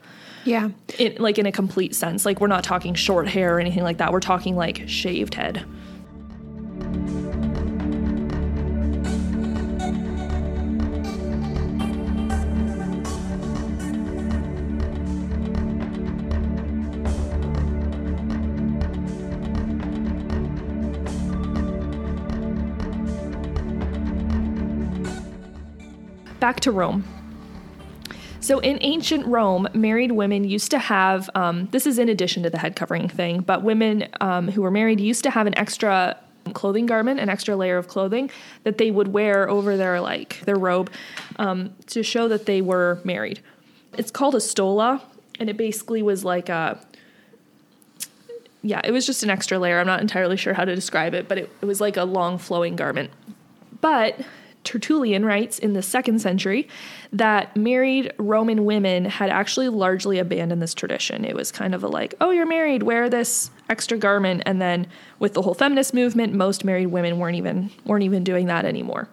Yeah. 0.44 0.70
In, 0.98 1.16
like 1.18 1.38
in 1.38 1.46
a 1.46 1.52
complete 1.52 1.94
sense. 1.94 2.26
Like 2.26 2.40
we're 2.40 2.48
not 2.48 2.64
talking 2.64 2.94
short 2.94 3.28
hair 3.28 3.56
or 3.56 3.60
anything 3.60 3.82
like 3.82 3.98
that. 3.98 4.12
We're 4.12 4.20
talking 4.20 4.56
like 4.56 4.82
shaved 4.86 5.34
head. 5.34 5.64
Back 26.44 26.60
to 26.60 26.72
Rome. 26.72 27.04
So, 28.40 28.58
in 28.58 28.76
ancient 28.82 29.24
Rome, 29.24 29.66
married 29.72 30.12
women 30.12 30.44
used 30.44 30.70
to 30.72 30.78
have 30.78 31.30
um, 31.34 31.68
this 31.70 31.86
is 31.86 31.98
in 31.98 32.10
addition 32.10 32.42
to 32.42 32.50
the 32.50 32.58
head 32.58 32.76
covering 32.76 33.08
thing, 33.08 33.40
but 33.40 33.62
women 33.62 34.08
um, 34.20 34.48
who 34.48 34.60
were 34.60 34.70
married 34.70 35.00
used 35.00 35.22
to 35.22 35.30
have 35.30 35.46
an 35.46 35.56
extra 35.56 36.18
clothing 36.52 36.84
garment, 36.84 37.18
an 37.18 37.30
extra 37.30 37.56
layer 37.56 37.78
of 37.78 37.88
clothing 37.88 38.30
that 38.64 38.76
they 38.76 38.90
would 38.90 39.08
wear 39.08 39.48
over 39.48 39.78
their 39.78 40.02
like 40.02 40.40
their 40.40 40.58
robe 40.58 40.90
um, 41.36 41.72
to 41.86 42.02
show 42.02 42.28
that 42.28 42.44
they 42.44 42.60
were 42.60 43.00
married. 43.04 43.40
It's 43.96 44.10
called 44.10 44.34
a 44.34 44.40
stola, 44.42 45.02
and 45.40 45.48
it 45.48 45.56
basically 45.56 46.02
was 46.02 46.26
like 46.26 46.50
a 46.50 46.78
yeah, 48.60 48.82
it 48.84 48.90
was 48.90 49.06
just 49.06 49.22
an 49.22 49.30
extra 49.30 49.58
layer. 49.58 49.80
I'm 49.80 49.86
not 49.86 50.02
entirely 50.02 50.36
sure 50.36 50.52
how 50.52 50.66
to 50.66 50.74
describe 50.74 51.14
it, 51.14 51.26
but 51.26 51.38
it, 51.38 51.50
it 51.62 51.64
was 51.64 51.80
like 51.80 51.96
a 51.96 52.04
long 52.04 52.36
flowing 52.36 52.76
garment. 52.76 53.12
But 53.80 54.20
Tertullian 54.64 55.24
writes 55.24 55.58
in 55.58 55.74
the 55.74 55.82
second 55.82 56.20
century 56.20 56.68
that 57.12 57.56
married 57.56 58.12
Roman 58.18 58.64
women 58.64 59.04
had 59.04 59.30
actually 59.30 59.68
largely 59.68 60.18
abandoned 60.18 60.60
this 60.60 60.74
tradition. 60.74 61.24
It 61.24 61.36
was 61.36 61.52
kind 61.52 61.74
of 61.74 61.84
a 61.84 61.88
like, 61.88 62.14
oh, 62.20 62.30
you're 62.30 62.46
married, 62.46 62.82
wear 62.82 63.08
this 63.08 63.50
extra 63.68 63.98
garment. 63.98 64.42
And 64.46 64.60
then 64.60 64.86
with 65.18 65.34
the 65.34 65.42
whole 65.42 65.54
feminist 65.54 65.94
movement, 65.94 66.32
most 66.32 66.64
married 66.64 66.86
women 66.86 67.18
weren't 67.18 67.36
even 67.36 67.70
weren't 67.84 68.04
even 68.04 68.24
doing 68.24 68.46
that 68.46 68.64
anymore. 68.64 69.08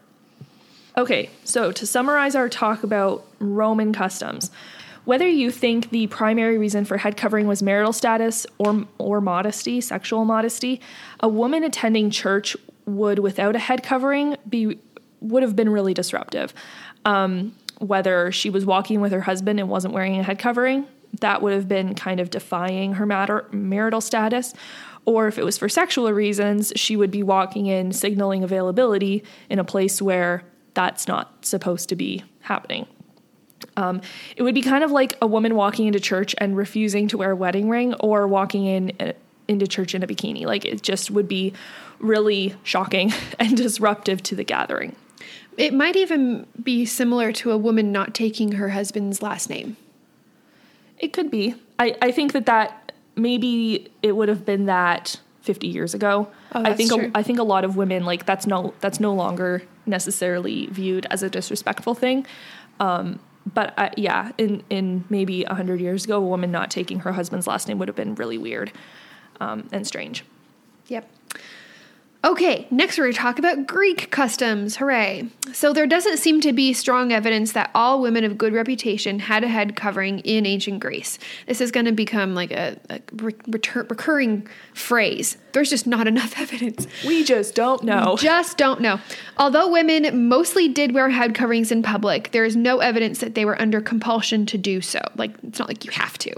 Okay, 0.97 1.29
so 1.43 1.71
to 1.71 1.87
summarize 1.87 2.35
our 2.35 2.49
talk 2.49 2.83
about 2.83 3.25
Roman 3.39 3.93
customs, 3.93 4.51
whether 5.05 5.27
you 5.27 5.49
think 5.49 5.89
the 5.89 6.07
primary 6.07 6.57
reason 6.57 6.85
for 6.85 6.97
head 6.97 7.17
covering 7.17 7.47
was 7.47 7.63
marital 7.63 7.93
status 7.93 8.45
or 8.57 8.85
or 8.97 9.21
modesty, 9.21 9.81
sexual 9.81 10.25
modesty, 10.25 10.81
a 11.19 11.27
woman 11.27 11.63
attending 11.63 12.09
church 12.09 12.55
would 12.85 13.19
without 13.19 13.55
a 13.55 13.59
head 13.59 13.83
covering 13.83 14.35
be 14.49 14.79
would 15.21 15.43
have 15.43 15.55
been 15.55 15.69
really 15.69 15.93
disruptive. 15.93 16.53
Um, 17.05 17.55
whether 17.79 18.31
she 18.31 18.49
was 18.49 18.65
walking 18.65 19.01
with 19.01 19.11
her 19.11 19.21
husband 19.21 19.59
and 19.59 19.69
wasn't 19.69 19.93
wearing 19.93 20.19
a 20.19 20.23
head 20.23 20.37
covering, 20.37 20.85
that 21.19 21.41
would 21.41 21.53
have 21.53 21.67
been 21.67 21.95
kind 21.95 22.19
of 22.19 22.29
defying 22.29 22.93
her 22.93 23.05
matter, 23.05 23.47
marital 23.51 24.01
status. 24.01 24.53
Or 25.05 25.27
if 25.27 25.37
it 25.37 25.43
was 25.43 25.57
for 25.57 25.67
sexual 25.67 26.11
reasons, 26.11 26.71
she 26.75 26.95
would 26.95 27.11
be 27.11 27.23
walking 27.23 27.65
in 27.65 27.91
signaling 27.91 28.43
availability 28.43 29.23
in 29.49 29.57
a 29.57 29.63
place 29.63 30.01
where 30.01 30.43
that's 30.73 31.07
not 31.07 31.43
supposed 31.45 31.89
to 31.89 31.95
be 31.95 32.23
happening. 32.41 32.87
Um, 33.77 34.01
it 34.35 34.43
would 34.43 34.55
be 34.55 34.61
kind 34.61 34.83
of 34.83 34.91
like 34.91 35.17
a 35.21 35.27
woman 35.27 35.55
walking 35.55 35.87
into 35.87 35.99
church 35.99 36.35
and 36.37 36.55
refusing 36.55 37.07
to 37.09 37.17
wear 37.17 37.31
a 37.31 37.35
wedding 37.35 37.69
ring 37.69 37.93
or 37.95 38.27
walking 38.27 38.65
in 38.65 38.91
uh, 38.99 39.13
into 39.47 39.67
church 39.67 39.93
in 39.93 40.03
a 40.03 40.07
bikini. 40.07 40.45
Like 40.45 40.65
it 40.65 40.81
just 40.81 41.11
would 41.11 41.27
be 41.27 41.53
really 41.99 42.55
shocking 42.63 43.11
and 43.39 43.55
disruptive 43.55 44.23
to 44.23 44.35
the 44.35 44.43
gathering. 44.43 44.95
It 45.57 45.73
might 45.73 45.95
even 45.95 46.47
be 46.61 46.85
similar 46.85 47.31
to 47.33 47.51
a 47.51 47.57
woman 47.57 47.91
not 47.91 48.13
taking 48.13 48.53
her 48.53 48.69
husband's 48.69 49.21
last 49.21 49.49
name. 49.49 49.77
It 50.97 51.13
could 51.13 51.29
be. 51.29 51.55
I, 51.77 51.95
I 52.01 52.11
think 52.11 52.33
that 52.33 52.45
that 52.45 52.91
maybe 53.15 53.91
it 54.01 54.15
would 54.15 54.29
have 54.29 54.45
been 54.45 54.65
that 54.65 55.19
50 55.41 55.67
years 55.67 55.93
ago. 55.93 56.27
Oh, 56.53 56.63
I 56.63 56.73
think 56.73 56.91
a, 56.91 57.11
I 57.15 57.23
think 57.23 57.39
a 57.39 57.43
lot 57.43 57.63
of 57.63 57.75
women 57.75 58.05
like 58.05 58.25
that's 58.25 58.45
no 58.45 58.73
that's 58.79 58.99
no 58.99 59.13
longer 59.13 59.63
necessarily 59.85 60.67
viewed 60.67 61.07
as 61.09 61.23
a 61.23 61.29
disrespectful 61.29 61.95
thing. 61.95 62.25
Um, 62.79 63.19
but 63.51 63.73
I, 63.77 63.91
yeah, 63.97 64.31
in 64.37 64.63
in 64.69 65.03
maybe 65.09 65.43
100 65.43 65.81
years 65.81 66.05
ago, 66.05 66.17
a 66.17 66.21
woman 66.21 66.51
not 66.51 66.69
taking 66.69 66.99
her 66.99 67.13
husband's 67.13 67.47
last 67.47 67.67
name 67.67 67.79
would 67.79 67.87
have 67.87 67.95
been 67.95 68.15
really 68.15 68.37
weird 68.37 68.71
um, 69.39 69.67
and 69.71 69.85
strange. 69.85 70.23
Yep. 70.87 71.09
Okay, 72.23 72.67
next 72.69 72.99
we're 72.99 73.05
going 73.05 73.13
to 73.13 73.19
talk 73.19 73.39
about 73.39 73.65
Greek 73.65 74.11
customs. 74.11 74.75
Hooray. 74.75 75.27
So, 75.53 75.73
there 75.73 75.87
doesn't 75.87 76.17
seem 76.17 76.39
to 76.41 76.53
be 76.53 76.71
strong 76.71 77.11
evidence 77.11 77.53
that 77.53 77.71
all 77.73 77.99
women 77.99 78.23
of 78.23 78.37
good 78.37 78.53
reputation 78.53 79.17
had 79.17 79.43
a 79.43 79.47
head 79.47 79.75
covering 79.75 80.19
in 80.19 80.45
ancient 80.45 80.81
Greece. 80.81 81.17
This 81.47 81.61
is 81.61 81.71
going 81.71 81.87
to 81.87 81.91
become 81.91 82.35
like 82.35 82.51
a, 82.51 82.77
a 82.91 83.01
re- 83.13 83.33
retur- 83.33 83.89
recurring 83.89 84.47
phrase. 84.75 85.37
There's 85.53 85.71
just 85.71 85.87
not 85.87 86.07
enough 86.07 86.35
evidence. 86.39 86.85
We 87.05 87.23
just 87.23 87.55
don't 87.55 87.83
know. 87.83 88.17
Just 88.19 88.55
don't 88.55 88.81
know. 88.81 88.99
Although 89.37 89.71
women 89.71 90.29
mostly 90.29 90.67
did 90.67 90.93
wear 90.93 91.09
head 91.09 91.33
coverings 91.33 91.71
in 91.71 91.81
public, 91.81 92.31
there 92.31 92.45
is 92.45 92.55
no 92.55 92.79
evidence 92.79 93.19
that 93.19 93.33
they 93.33 93.45
were 93.45 93.59
under 93.59 93.81
compulsion 93.81 94.45
to 94.45 94.59
do 94.59 94.79
so. 94.79 95.01
Like, 95.15 95.31
it's 95.43 95.57
not 95.57 95.67
like 95.67 95.85
you 95.85 95.91
have 95.91 96.19
to. 96.19 96.33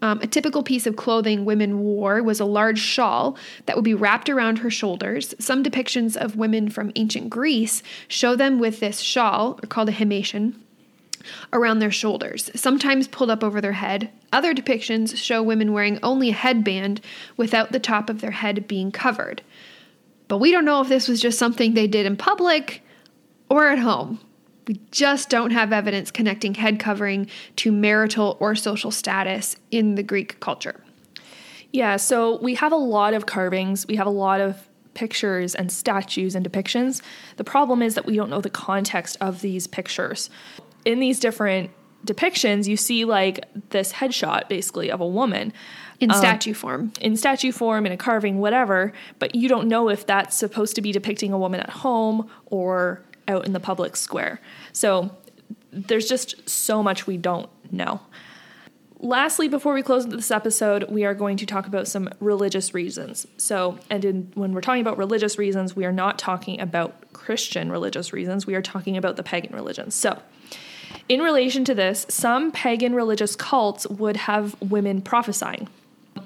Um, 0.00 0.20
a 0.20 0.26
typical 0.26 0.62
piece 0.62 0.86
of 0.86 0.96
clothing 0.96 1.44
women 1.44 1.80
wore 1.80 2.22
was 2.22 2.38
a 2.38 2.44
large 2.44 2.78
shawl 2.78 3.36
that 3.66 3.74
would 3.74 3.84
be 3.84 3.94
wrapped 3.94 4.28
around 4.28 4.58
her 4.58 4.70
shoulders. 4.70 5.27
Some 5.38 5.62
depictions 5.62 6.16
of 6.16 6.36
women 6.36 6.68
from 6.68 6.92
ancient 6.96 7.30
Greece 7.30 7.82
show 8.08 8.36
them 8.36 8.58
with 8.58 8.80
this 8.80 9.00
shawl, 9.00 9.54
called 9.68 9.88
a 9.88 9.92
himation, 9.92 10.54
around 11.52 11.78
their 11.78 11.90
shoulders, 11.90 12.50
sometimes 12.54 13.08
pulled 13.08 13.30
up 13.30 13.44
over 13.44 13.60
their 13.60 13.72
head. 13.72 14.10
Other 14.32 14.54
depictions 14.54 15.16
show 15.16 15.42
women 15.42 15.72
wearing 15.72 15.98
only 16.02 16.30
a 16.30 16.34
headband 16.34 17.00
without 17.36 17.72
the 17.72 17.80
top 17.80 18.08
of 18.08 18.20
their 18.20 18.30
head 18.30 18.68
being 18.68 18.92
covered. 18.92 19.42
But 20.28 20.38
we 20.38 20.52
don't 20.52 20.64
know 20.64 20.80
if 20.80 20.88
this 20.88 21.08
was 21.08 21.20
just 21.20 21.38
something 21.38 21.74
they 21.74 21.86
did 21.86 22.06
in 22.06 22.16
public 22.16 22.82
or 23.48 23.68
at 23.68 23.78
home. 23.78 24.20
We 24.66 24.80
just 24.90 25.30
don't 25.30 25.50
have 25.50 25.72
evidence 25.72 26.10
connecting 26.10 26.54
head 26.54 26.78
covering 26.78 27.28
to 27.56 27.72
marital 27.72 28.36
or 28.38 28.54
social 28.54 28.90
status 28.90 29.56
in 29.70 29.94
the 29.94 30.02
Greek 30.02 30.40
culture. 30.40 30.84
Yeah, 31.72 31.96
so 31.96 32.38
we 32.42 32.54
have 32.54 32.72
a 32.72 32.76
lot 32.76 33.14
of 33.14 33.26
carvings, 33.26 33.86
we 33.86 33.96
have 33.96 34.06
a 34.06 34.10
lot 34.10 34.40
of 34.40 34.67
pictures 34.98 35.54
and 35.54 35.70
statues 35.70 36.34
and 36.34 36.44
depictions. 36.44 37.00
The 37.36 37.44
problem 37.44 37.82
is 37.82 37.94
that 37.94 38.04
we 38.04 38.16
don't 38.16 38.30
know 38.30 38.40
the 38.40 38.50
context 38.50 39.16
of 39.20 39.42
these 39.42 39.68
pictures. 39.68 40.28
In 40.84 40.98
these 40.98 41.20
different 41.20 41.70
depictions, 42.04 42.66
you 42.66 42.76
see 42.76 43.04
like 43.04 43.44
this 43.70 43.92
headshot 43.92 44.48
basically 44.48 44.90
of 44.90 45.00
a 45.00 45.06
woman 45.06 45.52
In 46.00 46.10
um, 46.10 46.16
statue 46.16 46.52
form. 46.52 46.92
in 47.00 47.16
statue 47.16 47.52
form, 47.52 47.86
in 47.86 47.92
a 47.92 47.96
carving, 47.96 48.38
whatever, 48.38 48.92
but 49.20 49.36
you 49.36 49.48
don't 49.48 49.68
know 49.68 49.88
if 49.88 50.04
that's 50.04 50.36
supposed 50.36 50.74
to 50.74 50.82
be 50.82 50.90
depicting 50.90 51.32
a 51.32 51.38
woman 51.38 51.60
at 51.60 51.70
home 51.70 52.28
or 52.46 53.00
out 53.28 53.46
in 53.46 53.52
the 53.52 53.60
public 53.60 53.94
square. 53.94 54.40
So 54.72 55.10
there's 55.70 56.08
just 56.08 56.48
so 56.48 56.82
much 56.82 57.06
we 57.06 57.16
don't 57.16 57.48
know. 57.70 58.00
Lastly, 59.00 59.46
before 59.46 59.74
we 59.74 59.82
close 59.82 60.08
this 60.08 60.32
episode, 60.32 60.90
we 60.90 61.04
are 61.04 61.14
going 61.14 61.36
to 61.36 61.46
talk 61.46 61.68
about 61.68 61.86
some 61.86 62.08
religious 62.18 62.74
reasons. 62.74 63.28
So, 63.36 63.78
and 63.90 64.04
in, 64.04 64.32
when 64.34 64.52
we're 64.52 64.60
talking 64.60 64.80
about 64.80 64.98
religious 64.98 65.38
reasons, 65.38 65.76
we 65.76 65.84
are 65.84 65.92
not 65.92 66.18
talking 66.18 66.60
about 66.60 67.12
Christian 67.12 67.70
religious 67.70 68.12
reasons, 68.12 68.44
we 68.44 68.56
are 68.56 68.62
talking 68.62 68.96
about 68.96 69.14
the 69.16 69.22
pagan 69.22 69.54
religions. 69.54 69.94
So, 69.94 70.20
in 71.08 71.20
relation 71.20 71.64
to 71.66 71.74
this, 71.74 72.06
some 72.08 72.50
pagan 72.50 72.92
religious 72.92 73.36
cults 73.36 73.86
would 73.86 74.16
have 74.16 74.60
women 74.60 75.00
prophesying. 75.00 75.68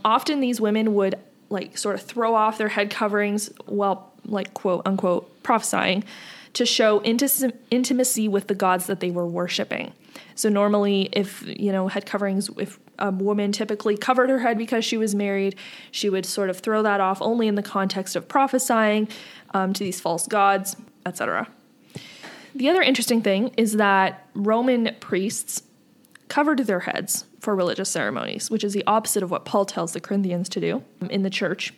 Often 0.02 0.40
these 0.40 0.58
women 0.58 0.94
would 0.94 1.16
like 1.50 1.76
sort 1.76 1.96
of 1.96 2.02
throw 2.02 2.34
off 2.34 2.56
their 2.56 2.68
head 2.68 2.90
coverings 2.90 3.52
while 3.66 4.12
like 4.24 4.54
quote 4.54 4.82
unquote 4.86 5.42
prophesying 5.42 6.04
to 6.54 6.64
show 6.64 7.02
intimacy 7.02 8.28
with 8.28 8.46
the 8.46 8.54
gods 8.54 8.86
that 8.86 9.00
they 9.00 9.10
were 9.10 9.26
worshiping. 9.26 9.92
So 10.34 10.48
normally 10.48 11.08
if 11.12 11.42
you 11.46 11.72
know 11.72 11.88
head 11.88 12.06
coverings 12.06 12.50
if 12.58 12.78
a 12.98 13.10
woman 13.10 13.52
typically 13.52 13.96
covered 13.96 14.30
her 14.30 14.38
head 14.38 14.58
because 14.58 14.84
she 14.84 14.96
was 14.96 15.14
married, 15.14 15.56
she 15.90 16.08
would 16.08 16.24
sort 16.26 16.50
of 16.50 16.60
throw 16.60 16.82
that 16.82 17.00
off 17.00 17.20
only 17.20 17.48
in 17.48 17.54
the 17.54 17.62
context 17.62 18.16
of 18.16 18.28
prophesying 18.28 19.08
um, 19.54 19.72
to 19.72 19.84
these 19.84 20.00
false 20.00 20.26
gods, 20.26 20.76
etc. 21.04 21.48
The 22.54 22.68
other 22.68 22.82
interesting 22.82 23.22
thing 23.22 23.52
is 23.56 23.74
that 23.74 24.26
Roman 24.34 24.94
priests 25.00 25.62
covered 26.28 26.60
their 26.60 26.80
heads 26.80 27.24
for 27.40 27.56
religious 27.56 27.90
ceremonies, 27.90 28.50
which 28.50 28.62
is 28.62 28.72
the 28.72 28.84
opposite 28.86 29.22
of 29.22 29.30
what 29.30 29.44
Paul 29.44 29.64
tells 29.64 29.92
the 29.92 30.00
Corinthians 30.00 30.48
to 30.50 30.60
do 30.60 30.82
in 31.10 31.22
the 31.22 31.30
church. 31.30 31.72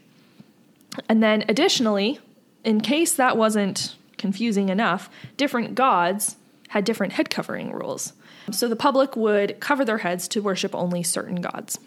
And 1.08 1.22
then 1.22 1.44
additionally, 1.48 2.20
in 2.64 2.80
case 2.80 3.14
that 3.14 3.36
wasn't 3.36 3.96
confusing 4.18 4.68
enough, 4.68 5.08
different 5.36 5.74
gods 5.74 6.36
had 6.68 6.84
different 6.84 7.14
head 7.14 7.30
covering 7.30 7.72
rules. 7.72 8.12
So 8.50 8.68
the 8.68 8.76
public 8.76 9.16
would 9.16 9.58
cover 9.60 9.84
their 9.84 9.98
heads 9.98 10.28
to 10.28 10.40
worship 10.42 10.74
only 10.74 11.02
certain 11.02 11.40
gods. 11.40 11.78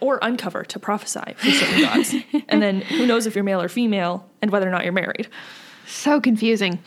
or 0.00 0.20
uncover 0.22 0.62
to 0.62 0.78
prophesy 0.78 1.34
for 1.36 1.50
certain 1.50 1.82
gods. 1.88 2.14
And 2.48 2.62
then 2.62 2.82
who 2.82 3.04
knows 3.04 3.26
if 3.26 3.34
you're 3.34 3.42
male 3.42 3.60
or 3.60 3.68
female 3.68 4.24
and 4.40 4.50
whether 4.52 4.68
or 4.68 4.70
not 4.70 4.84
you're 4.84 4.92
married. 4.92 5.28
So 5.88 6.20
confusing. 6.20 6.78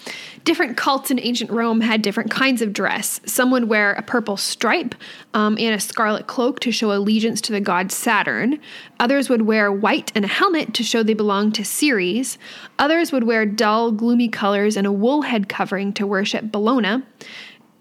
Different 0.43 0.77
cults 0.77 1.09
in 1.09 1.19
ancient 1.19 1.49
Rome 1.49 1.81
had 1.81 2.03
different 2.03 2.29
kinds 2.29 2.61
of 2.61 2.71
dress. 2.71 3.19
Some 3.25 3.49
would 3.51 3.67
wear 3.67 3.93
a 3.93 4.01
purple 4.03 4.37
stripe 4.37 4.93
um, 5.33 5.57
and 5.59 5.73
a 5.73 5.79
scarlet 5.79 6.27
cloak 6.27 6.59
to 6.61 6.71
show 6.71 6.93
allegiance 6.93 7.41
to 7.41 7.51
the 7.51 7.59
god 7.59 7.91
Saturn. 7.91 8.59
Others 8.99 9.27
would 9.27 9.41
wear 9.41 9.71
white 9.71 10.11
and 10.13 10.23
a 10.23 10.27
helmet 10.27 10.73
to 10.75 10.83
show 10.83 11.01
they 11.01 11.15
belonged 11.15 11.55
to 11.55 11.65
Ceres. 11.65 12.37
Others 12.77 13.11
would 13.11 13.23
wear 13.23 13.43
dull, 13.45 13.91
gloomy 13.91 14.29
colors 14.29 14.77
and 14.77 14.85
a 14.85 14.91
wool 14.91 15.23
head 15.23 15.49
covering 15.49 15.93
to 15.93 16.05
worship 16.05 16.45
Bellona. 16.45 17.03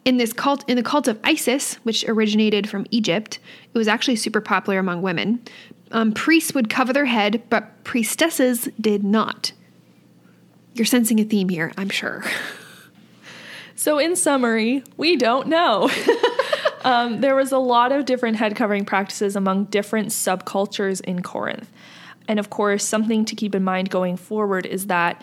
In 0.05 0.17
this 0.17 0.33
cult, 0.33 0.69
in 0.69 0.77
the 0.77 0.83
cult 0.83 1.09
of 1.09 1.21
Isis, 1.25 1.75
which 1.83 2.05
originated 2.09 2.69
from 2.69 2.87
Egypt, 2.91 3.39
it 3.73 3.79
was 3.79 3.89
actually 3.89 4.17
super 4.17 4.41
popular 4.41 4.79
among 4.79 5.03
women. 5.03 5.41
Um, 5.93 6.13
priests 6.13 6.55
would 6.55 6.71
cover 6.71 6.93
their 6.93 7.05
head, 7.05 7.43
but 7.51 7.85
priestesses 7.85 8.69
did 8.81 9.05
not. 9.05 9.53
You're 10.75 10.87
sensing 10.87 11.21
a 11.21 11.25
theme 11.25 11.49
here, 11.49 11.73
I'm 11.77 11.91
sure. 11.91 12.25
So, 13.81 13.97
in 13.99 14.15
summary, 14.15 14.85
we 14.99 15.17
don't 15.17 15.49
know. 15.49 15.89
um, 16.85 17.23
there 17.23 17.35
was 17.35 17.51
a 17.51 17.57
lot 17.57 17.93
of 17.93 18.05
different 18.05 18.37
head 18.37 18.55
covering 18.55 18.85
practices 18.85 19.37
among 19.37 19.65
different 19.65 20.09
subcultures 20.09 21.01
in 21.01 21.23
Corinth. 21.23 21.73
And 22.29 22.39
of 22.39 22.51
course, 22.51 22.85
something 22.85 23.25
to 23.25 23.35
keep 23.35 23.55
in 23.55 23.65
mind 23.65 23.89
going 23.89 24.19
forward 24.19 24.67
is 24.67 24.89
that 24.89 25.23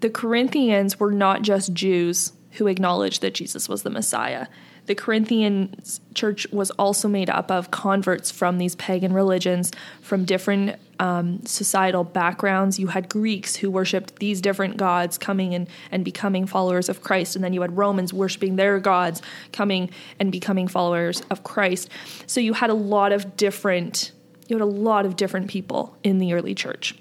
the 0.00 0.10
Corinthians 0.10 0.98
were 0.98 1.12
not 1.12 1.42
just 1.42 1.72
Jews 1.72 2.32
who 2.52 2.66
acknowledged 2.66 3.22
that 3.22 3.34
Jesus 3.34 3.68
was 3.68 3.82
the 3.82 3.90
Messiah. 3.90 4.46
The 4.86 4.94
Corinthian 4.94 5.74
church 6.14 6.46
was 6.50 6.70
also 6.72 7.08
made 7.08 7.28
up 7.28 7.50
of 7.50 7.70
converts 7.70 8.30
from 8.30 8.56
these 8.56 8.74
pagan 8.76 9.12
religions, 9.12 9.70
from 10.00 10.24
different 10.24 10.76
um, 10.98 11.44
societal 11.44 12.04
backgrounds. 12.04 12.78
You 12.78 12.86
had 12.86 13.10
Greeks 13.10 13.56
who 13.56 13.70
worshipped 13.70 14.16
these 14.16 14.40
different 14.40 14.78
gods 14.78 15.18
coming 15.18 15.54
and, 15.54 15.68
and 15.92 16.06
becoming 16.06 16.46
followers 16.46 16.88
of 16.88 17.02
Christ. 17.02 17.36
And 17.36 17.44
then 17.44 17.52
you 17.52 17.60
had 17.60 17.76
Romans 17.76 18.14
worshiping 18.14 18.56
their 18.56 18.78
gods 18.80 19.20
coming 19.52 19.90
and 20.18 20.32
becoming 20.32 20.68
followers 20.68 21.22
of 21.28 21.44
Christ. 21.44 21.90
So 22.26 22.40
you 22.40 22.54
had 22.54 22.70
a 22.70 22.74
lot 22.74 23.12
of 23.12 23.36
different, 23.36 24.12
you 24.46 24.56
had 24.56 24.62
a 24.62 24.66
lot 24.66 25.04
of 25.04 25.16
different 25.16 25.48
people 25.48 25.98
in 26.02 26.16
the 26.16 26.32
early 26.32 26.54
church. 26.54 26.94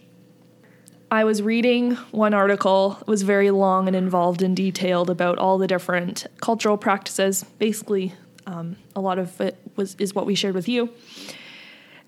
I 1.10 1.24
was 1.24 1.42
reading 1.42 1.96
one 2.12 2.34
article, 2.34 2.98
it 3.00 3.08
was 3.08 3.22
very 3.22 3.50
long 3.50 3.88
and 3.88 3.96
involved 3.96 4.42
and 4.42 4.56
detailed 4.56 5.10
about 5.10 5.38
all 5.38 5.58
the 5.58 5.68
different 5.68 6.28
cultural 6.42 6.78
practices. 6.78 7.46
Basically, 7.60 8.14
um, 8.46 8.76
a 8.96 9.00
lot 9.00 9.18
of 9.18 9.40
it 9.40 9.58
was 9.76 9.96
is 10.00 10.14
what 10.14 10.26
we 10.26 10.36
shared 10.36 10.56
with 10.56 10.68
you. 10.68 10.90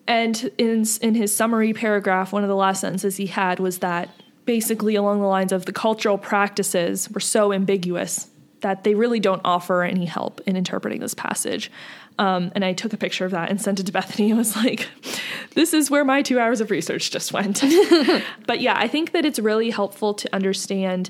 And 0.05 0.51
in 0.57 0.85
in 1.01 1.15
his 1.15 1.33
summary 1.33 1.73
paragraph, 1.73 2.33
one 2.33 2.43
of 2.43 2.49
the 2.49 2.55
last 2.55 2.81
sentences 2.81 3.15
he 3.17 3.27
had 3.27 3.59
was 3.59 3.79
that 3.79 4.09
basically 4.45 4.95
along 4.95 5.21
the 5.21 5.27
lines 5.27 5.51
of 5.51 5.65
the 5.65 5.71
cultural 5.71 6.17
practices 6.17 7.09
were 7.11 7.19
so 7.19 7.53
ambiguous 7.53 8.29
that 8.61 8.83
they 8.83 8.95
really 8.95 9.19
don't 9.19 9.41
offer 9.45 9.83
any 9.83 10.05
help 10.05 10.41
in 10.45 10.55
interpreting 10.55 10.99
this 10.99 11.13
passage. 11.13 11.71
Um, 12.17 12.51
and 12.53 12.65
I 12.65 12.73
took 12.73 12.91
a 12.91 12.97
picture 12.97 13.23
of 13.25 13.31
that 13.31 13.49
and 13.49 13.61
sent 13.61 13.79
it 13.79 13.85
to 13.85 13.91
Bethany. 13.91 14.33
I 14.33 14.35
was 14.35 14.55
like, 14.55 14.89
this 15.55 15.73
is 15.73 15.89
where 15.89 16.03
my 16.03 16.21
two 16.21 16.39
hours 16.39 16.59
of 16.59 16.69
research 16.69 17.11
just 17.11 17.31
went. 17.31 17.63
but 18.45 18.59
yeah, 18.59 18.75
I 18.77 18.87
think 18.87 19.13
that 19.13 19.25
it's 19.25 19.39
really 19.39 19.69
helpful 19.69 20.13
to 20.15 20.35
understand 20.35 21.09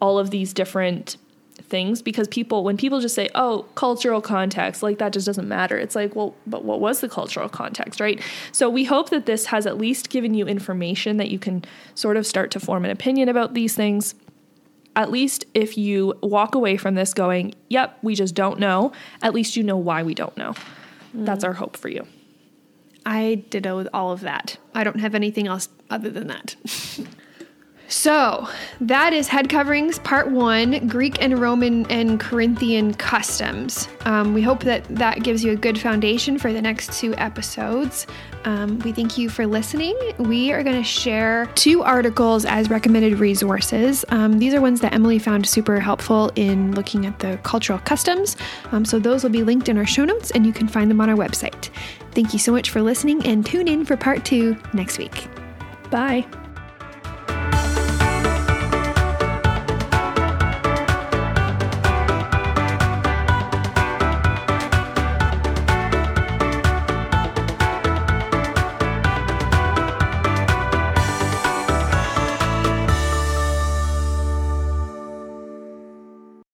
all 0.00 0.18
of 0.18 0.30
these 0.30 0.52
different 0.52 1.16
things 1.62 2.02
because 2.02 2.28
people, 2.28 2.62
when 2.62 2.76
people 2.76 3.00
just 3.00 3.16
say, 3.16 3.28
oh, 3.34 3.66
cultural 3.74 4.20
context, 4.20 4.80
like 4.80 4.98
that 4.98 5.12
just 5.12 5.26
doesn't 5.26 5.48
matter. 5.48 5.76
It's 5.76 5.96
like, 5.96 6.14
well, 6.14 6.36
but 6.46 6.64
what 6.64 6.80
was 6.80 7.00
the 7.00 7.08
cultural 7.08 7.48
context, 7.48 8.00
right? 8.00 8.22
So 8.52 8.70
we 8.70 8.84
hope 8.84 9.10
that 9.10 9.26
this 9.26 9.46
has 9.46 9.66
at 9.66 9.76
least 9.76 10.08
given 10.08 10.34
you 10.34 10.46
information 10.46 11.16
that 11.16 11.30
you 11.30 11.40
can 11.40 11.64
sort 11.96 12.16
of 12.16 12.26
start 12.26 12.52
to 12.52 12.60
form 12.60 12.84
an 12.84 12.92
opinion 12.92 13.28
about 13.28 13.54
these 13.54 13.74
things 13.74 14.14
at 14.98 15.12
least 15.12 15.46
if 15.54 15.78
you 15.78 16.12
walk 16.22 16.56
away 16.56 16.76
from 16.76 16.96
this 16.96 17.14
going, 17.14 17.54
yep, 17.68 17.96
we 18.02 18.16
just 18.16 18.34
don't 18.34 18.58
know, 18.58 18.92
at 19.22 19.32
least 19.32 19.56
you 19.56 19.62
know 19.62 19.76
why 19.76 20.02
we 20.02 20.12
don't 20.12 20.36
know. 20.36 20.54
Mm. 21.16 21.24
That's 21.24 21.44
our 21.44 21.52
hope 21.52 21.76
for 21.76 21.88
you. 21.88 22.04
I 23.06 23.44
ditto 23.48 23.86
all 23.94 24.10
of 24.10 24.20
that. 24.20 24.58
I 24.74 24.82
don't 24.82 24.98
have 24.98 25.14
anything 25.14 25.46
else 25.46 25.68
other 25.88 26.10
than 26.10 26.26
that. 26.26 26.56
So, 27.90 28.46
that 28.82 29.14
is 29.14 29.28
head 29.28 29.48
coverings 29.48 29.98
part 30.00 30.30
one 30.30 30.86
Greek 30.88 31.22
and 31.22 31.38
Roman 31.38 31.90
and 31.90 32.20
Corinthian 32.20 32.92
customs. 32.92 33.88
Um, 34.04 34.34
we 34.34 34.42
hope 34.42 34.62
that 34.64 34.84
that 34.90 35.22
gives 35.22 35.42
you 35.42 35.52
a 35.52 35.56
good 35.56 35.80
foundation 35.80 36.38
for 36.38 36.52
the 36.52 36.60
next 36.60 36.92
two 36.92 37.14
episodes. 37.16 38.06
Um, 38.44 38.78
we 38.80 38.92
thank 38.92 39.16
you 39.16 39.30
for 39.30 39.46
listening. 39.46 39.96
We 40.18 40.52
are 40.52 40.62
going 40.62 40.76
to 40.76 40.84
share 40.84 41.46
two 41.54 41.82
articles 41.82 42.44
as 42.44 42.68
recommended 42.68 43.20
resources. 43.20 44.04
Um, 44.10 44.38
these 44.38 44.52
are 44.52 44.60
ones 44.60 44.82
that 44.82 44.92
Emily 44.92 45.18
found 45.18 45.46
super 45.46 45.80
helpful 45.80 46.30
in 46.36 46.74
looking 46.74 47.06
at 47.06 47.18
the 47.20 47.38
cultural 47.42 47.78
customs. 47.78 48.36
Um, 48.70 48.84
so, 48.84 48.98
those 48.98 49.22
will 49.22 49.30
be 49.30 49.42
linked 49.42 49.70
in 49.70 49.78
our 49.78 49.86
show 49.86 50.04
notes 50.04 50.30
and 50.32 50.44
you 50.44 50.52
can 50.52 50.68
find 50.68 50.90
them 50.90 51.00
on 51.00 51.08
our 51.08 51.16
website. 51.16 51.70
Thank 52.12 52.34
you 52.34 52.38
so 52.38 52.52
much 52.52 52.68
for 52.68 52.82
listening 52.82 53.24
and 53.24 53.46
tune 53.46 53.66
in 53.66 53.86
for 53.86 53.96
part 53.96 54.26
two 54.26 54.58
next 54.74 54.98
week. 54.98 55.26
Bye. 55.90 56.26